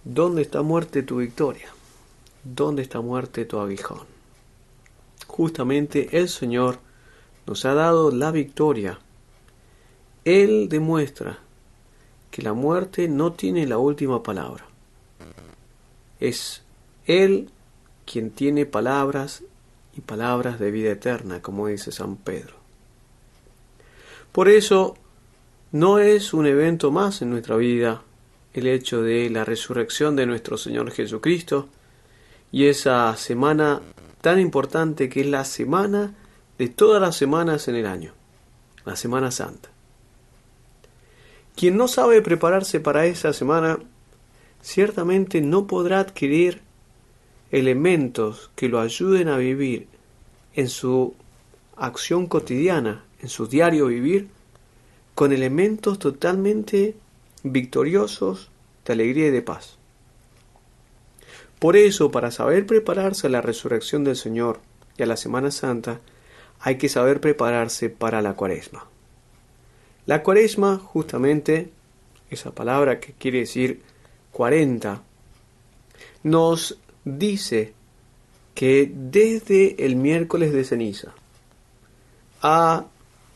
[0.04, 1.68] ¿Dónde está muerte tu victoria?
[2.44, 4.06] ¿Dónde está muerte tu aguijón?
[5.26, 6.78] Justamente el Señor
[7.46, 9.00] nos ha dado la victoria.
[10.24, 11.43] Él demuestra
[12.34, 14.66] que la muerte no tiene la última palabra.
[16.18, 16.62] Es
[17.06, 17.48] Él
[18.04, 19.44] quien tiene palabras
[19.96, 22.56] y palabras de vida eterna, como dice San Pedro.
[24.32, 24.96] Por eso,
[25.70, 28.02] no es un evento más en nuestra vida
[28.52, 31.68] el hecho de la resurrección de nuestro Señor Jesucristo
[32.50, 33.80] y esa semana
[34.20, 36.14] tan importante que es la semana
[36.58, 38.12] de todas las semanas en el año,
[38.84, 39.73] la Semana Santa.
[41.56, 43.78] Quien no sabe prepararse para esa semana,
[44.60, 46.62] ciertamente no podrá adquirir
[47.52, 49.86] elementos que lo ayuden a vivir
[50.54, 51.14] en su
[51.76, 54.28] acción cotidiana, en su diario vivir,
[55.14, 56.96] con elementos totalmente
[57.44, 58.50] victoriosos
[58.84, 59.76] de alegría y de paz.
[61.60, 64.58] Por eso, para saber prepararse a la resurrección del Señor
[64.98, 66.00] y a la Semana Santa,
[66.60, 68.86] hay que saber prepararse para la cuaresma.
[70.06, 71.70] La cuaresma, justamente,
[72.30, 73.80] esa palabra que quiere decir
[74.32, 75.02] 40,
[76.24, 77.72] nos dice
[78.54, 81.14] que desde el miércoles de ceniza
[82.42, 82.86] a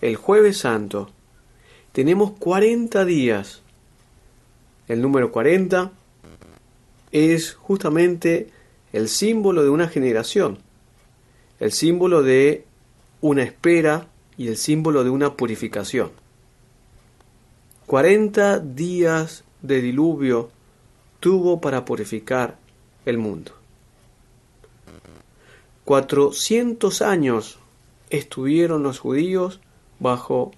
[0.03, 1.11] el jueves santo
[1.93, 3.63] tenemos 40 días.
[4.87, 5.91] El número 40
[7.13, 8.51] es justamente
[8.93, 10.59] el símbolo de una generación,
[11.61, 12.65] el símbolo de
[13.21, 14.07] una espera
[14.37, 16.11] y el símbolo de una purificación.
[17.89, 20.51] Cuarenta días de diluvio
[21.21, 22.59] tuvo para purificar
[23.07, 23.53] el mundo.
[25.87, 27.59] Cuatrocientos años
[28.11, 29.61] estuvieron los judíos
[30.01, 30.51] bajo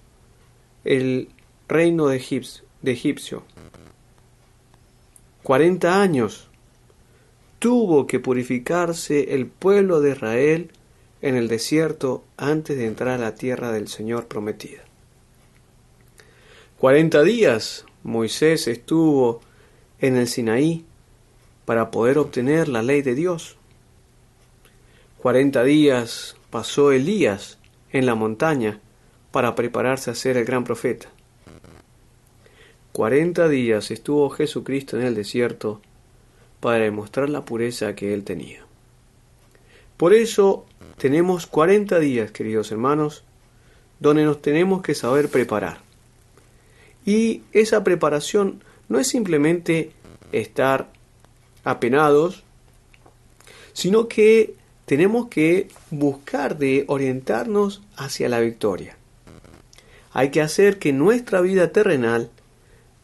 [0.83, 1.29] el
[1.69, 3.43] reino de, Egipcio.
[5.41, 6.49] Cuarenta años
[7.59, 10.71] tuvo que purificarse el pueblo de Israel
[11.21, 14.90] en el desierto antes de entrar a la tierra del Señor prometida.
[16.81, 19.41] Cuarenta días Moisés estuvo
[19.99, 20.83] en el Sinaí
[21.63, 23.55] para poder obtener la ley de Dios.
[25.19, 27.59] Cuarenta días pasó Elías
[27.91, 28.79] en la montaña
[29.29, 31.07] para prepararse a ser el gran profeta.
[32.93, 35.81] Cuarenta días estuvo Jesucristo en el desierto
[36.61, 38.65] para demostrar la pureza que él tenía.
[39.97, 40.65] Por eso
[40.97, 43.23] tenemos cuarenta días, queridos hermanos,
[43.99, 45.90] donde nos tenemos que saber preparar.
[47.05, 49.91] Y esa preparación no es simplemente
[50.31, 50.91] estar
[51.63, 52.43] apenados,
[53.73, 58.97] sino que tenemos que buscar de orientarnos hacia la victoria.
[60.13, 62.29] Hay que hacer que nuestra vida terrenal,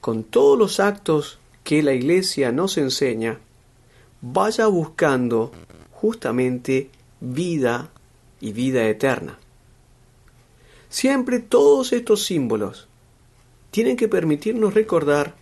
[0.02, 3.39] con todos los actos que la Iglesia nos enseña,
[4.22, 5.52] vaya buscando
[5.91, 6.89] justamente
[7.22, 7.89] vida
[8.41, 9.38] y vida eterna.
[10.89, 12.88] Siempre todos estos símbolos
[13.78, 15.36] tienen que permitirnos recordar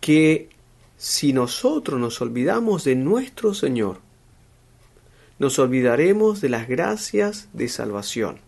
[0.00, 0.48] que
[0.96, 4.00] si nosotros nos olvidamos de nuestro Señor,
[5.38, 8.38] nos olvidaremos de las gracias de salvación.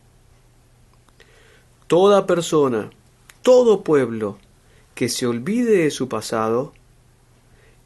[1.87, 2.91] Toda persona,
[3.43, 4.39] todo pueblo
[4.97, 6.72] que se olvide de su pasado,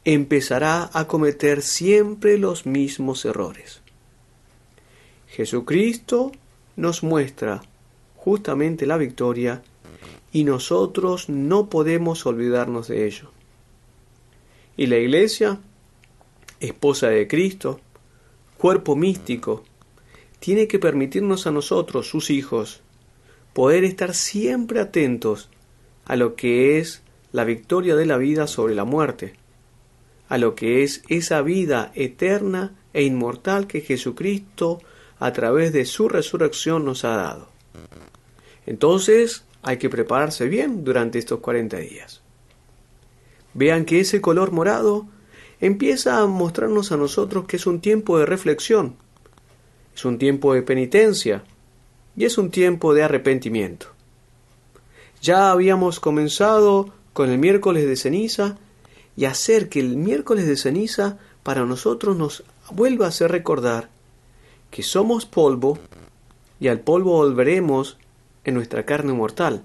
[0.05, 3.81] empezará a cometer siempre los mismos errores.
[5.27, 6.31] Jesucristo
[6.75, 7.61] nos muestra
[8.15, 9.61] justamente la victoria
[10.31, 13.31] y nosotros no podemos olvidarnos de ello.
[14.77, 15.59] Y la Iglesia,
[16.59, 17.79] esposa de Cristo,
[18.57, 19.63] cuerpo místico,
[20.39, 22.81] tiene que permitirnos a nosotros, sus hijos,
[23.53, 25.49] poder estar siempre atentos
[26.05, 27.01] a lo que es
[27.31, 29.33] la victoria de la vida sobre la muerte,
[30.29, 34.81] a lo que es esa vida eterna e inmortal que Jesucristo
[35.19, 37.49] a través de su resurrección nos ha dado.
[38.65, 42.21] Entonces hay que prepararse bien durante estos 40 días.
[43.53, 45.07] Vean que ese color morado
[45.59, 48.95] empieza a mostrarnos a nosotros que es un tiempo de reflexión,
[49.95, 51.43] es un tiempo de penitencia
[52.15, 53.87] y es un tiempo de arrepentimiento.
[55.21, 58.57] Ya habíamos comenzado con el miércoles de ceniza
[59.17, 63.89] y hacer que el miércoles de ceniza para nosotros nos vuelva a hacer recordar
[64.71, 65.77] que somos polvo
[66.59, 67.97] y al polvo volveremos
[68.51, 69.63] nuestra carne mortal,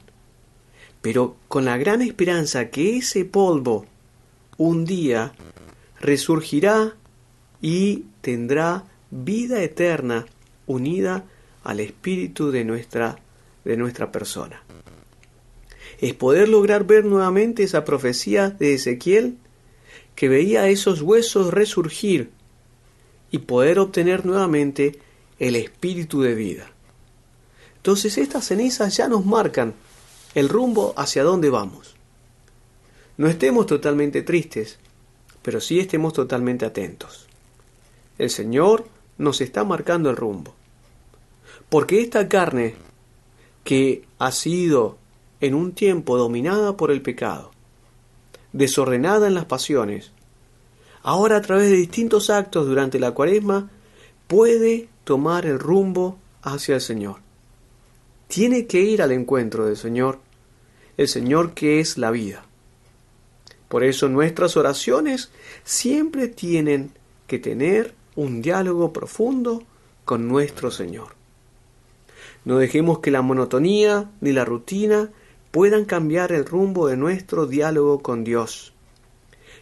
[1.03, 3.87] pero con la gran esperanza que ese polvo
[4.57, 5.32] un día
[6.01, 6.95] resurgirá
[7.61, 10.26] y tendrá vida eterna
[10.66, 11.24] unida
[11.62, 13.18] al espíritu de nuestra
[13.64, 14.62] de nuestra persona
[16.01, 19.37] es poder lograr ver nuevamente esa profecía de Ezequiel
[20.14, 22.30] que veía esos huesos resurgir
[23.30, 24.99] y poder obtener nuevamente
[25.39, 26.70] el espíritu de vida.
[27.85, 29.74] Entonces estas cenizas ya nos marcan
[30.35, 31.95] el rumbo hacia dónde vamos.
[33.18, 34.78] No estemos totalmente tristes,
[35.43, 37.26] pero sí estemos totalmente atentos.
[38.16, 38.87] El Señor
[39.18, 40.55] nos está marcando el rumbo.
[41.68, 42.74] Porque esta carne
[43.64, 44.97] que ha sido
[45.43, 47.51] en un tiempo dominada por el pecado,
[48.55, 50.11] desordenada en las pasiones,
[51.03, 53.68] ahora a través de distintos actos durante la cuaresma,
[54.26, 57.24] puede tomar el rumbo hacia el Señor.
[58.29, 60.18] Tiene que ir al encuentro del Señor,
[60.97, 62.45] el Señor que es la vida.
[63.68, 65.31] Por eso nuestras oraciones
[65.64, 66.93] siempre tienen
[67.27, 69.64] que tener un diálogo profundo
[70.05, 71.09] con nuestro Señor.
[72.45, 75.11] No dejemos que la monotonía ni la rutina
[75.51, 78.72] puedan cambiar el rumbo de nuestro diálogo con Dios,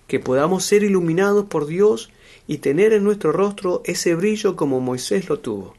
[0.06, 2.10] que podamos ser iluminados por Dios
[2.46, 5.74] y tener en nuestro rostro ese brillo como Moisés lo tuvo.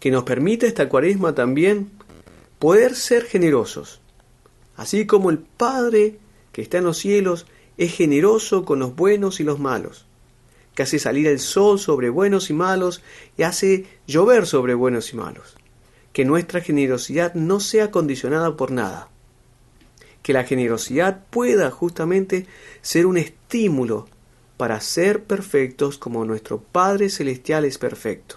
[0.00, 1.90] Que nos permita esta cuaresma también
[2.58, 4.00] poder ser generosos,
[4.76, 6.18] así como el Padre
[6.52, 10.06] que está en los cielos es generoso con los buenos y los malos,
[10.74, 13.02] que hace salir el sol sobre buenos y malos
[13.36, 15.56] y hace llover sobre buenos y malos.
[16.12, 19.08] Que nuestra generosidad no sea condicionada por nada.
[20.22, 22.46] Que la generosidad pueda justamente
[22.82, 24.08] ser un estímulo
[24.56, 28.36] para ser perfectos como nuestro Padre Celestial es perfecto,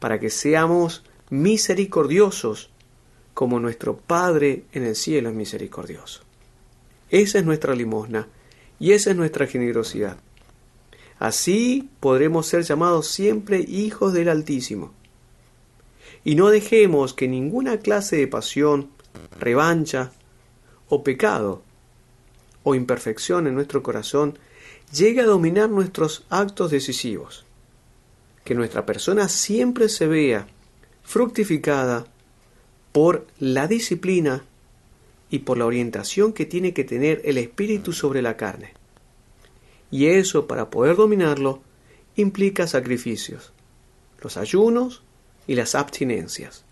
[0.00, 2.70] para que seamos misericordiosos
[3.34, 6.22] como nuestro Padre en el cielo es misericordioso.
[7.08, 8.28] Esa es nuestra limosna
[8.78, 10.18] y esa es nuestra generosidad.
[11.18, 14.92] Así podremos ser llamados siempre hijos del Altísimo.
[16.24, 18.90] Y no dejemos que ninguna clase de pasión,
[19.38, 20.12] revancha
[20.88, 21.62] o pecado
[22.62, 24.38] o imperfección en nuestro corazón
[24.92, 27.44] llegue a dominar nuestros actos decisivos.
[28.44, 30.46] Que nuestra persona siempre se vea
[31.02, 32.06] fructificada
[32.92, 34.44] por la disciplina
[35.30, 38.74] y por la orientación que tiene que tener el espíritu sobre la carne.
[39.90, 41.62] Y eso, para poder dominarlo,
[42.16, 43.52] implica sacrificios,
[44.20, 45.02] los ayunos
[45.46, 46.64] y las abstinencias.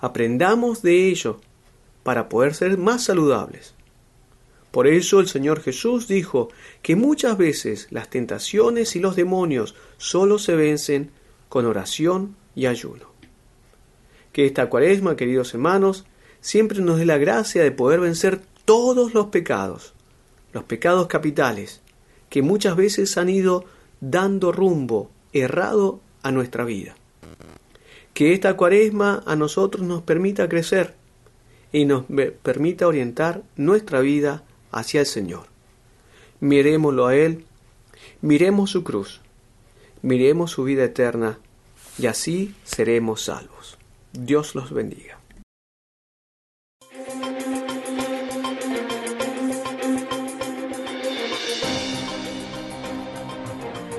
[0.00, 1.40] Aprendamos de ello
[2.02, 3.74] para poder ser más saludables.
[4.74, 6.48] Por eso el Señor Jesús dijo
[6.82, 11.12] que muchas veces las tentaciones y los demonios solo se vencen
[11.48, 13.06] con oración y ayuno.
[14.32, 16.06] Que esta cuaresma, queridos hermanos,
[16.40, 19.94] siempre nos dé la gracia de poder vencer todos los pecados,
[20.52, 21.80] los pecados capitales,
[22.28, 23.66] que muchas veces han ido
[24.00, 26.96] dando rumbo errado a nuestra vida.
[28.12, 30.96] Que esta cuaresma a nosotros nos permita crecer
[31.70, 32.06] y nos
[32.42, 34.42] permita orientar nuestra vida
[34.74, 35.46] hacia el Señor.
[36.40, 37.44] Miremoslo a Él,
[38.20, 39.20] miremos su cruz,
[40.02, 41.38] miremos su vida eterna
[41.98, 43.78] y así seremos salvos.
[44.12, 45.18] Dios los bendiga.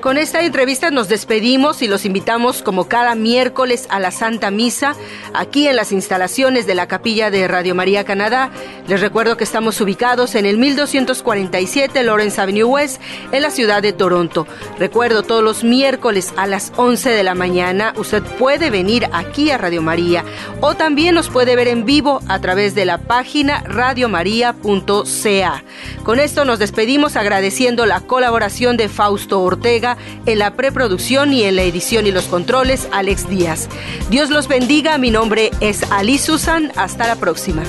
[0.06, 4.94] Con esta entrevista nos despedimos y los invitamos como cada miércoles a la Santa Misa
[5.34, 8.52] aquí en las instalaciones de la capilla de Radio María Canadá.
[8.86, 13.02] Les recuerdo que estamos ubicados en el 1247 Lawrence Avenue West
[13.32, 14.46] en la ciudad de Toronto.
[14.78, 19.58] Recuerdo todos los miércoles a las 11 de la mañana usted puede venir aquí a
[19.58, 20.24] Radio María
[20.60, 25.64] o también nos puede ver en vivo a través de la página radiomaria.ca.
[26.04, 29.95] Con esto nos despedimos agradeciendo la colaboración de Fausto Ortega
[30.26, 33.68] en la preproducción y en la edición y los controles, Alex Díaz.
[34.10, 37.62] Dios los bendiga, mi nombre es Ali Susan, hasta la próxima.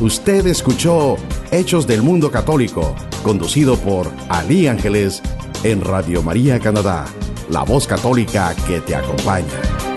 [0.00, 1.16] Usted escuchó
[1.50, 5.22] Hechos del Mundo Católico, conducido por Ali Ángeles
[5.62, 7.06] en Radio María Canadá,
[7.48, 9.95] la voz católica que te acompaña.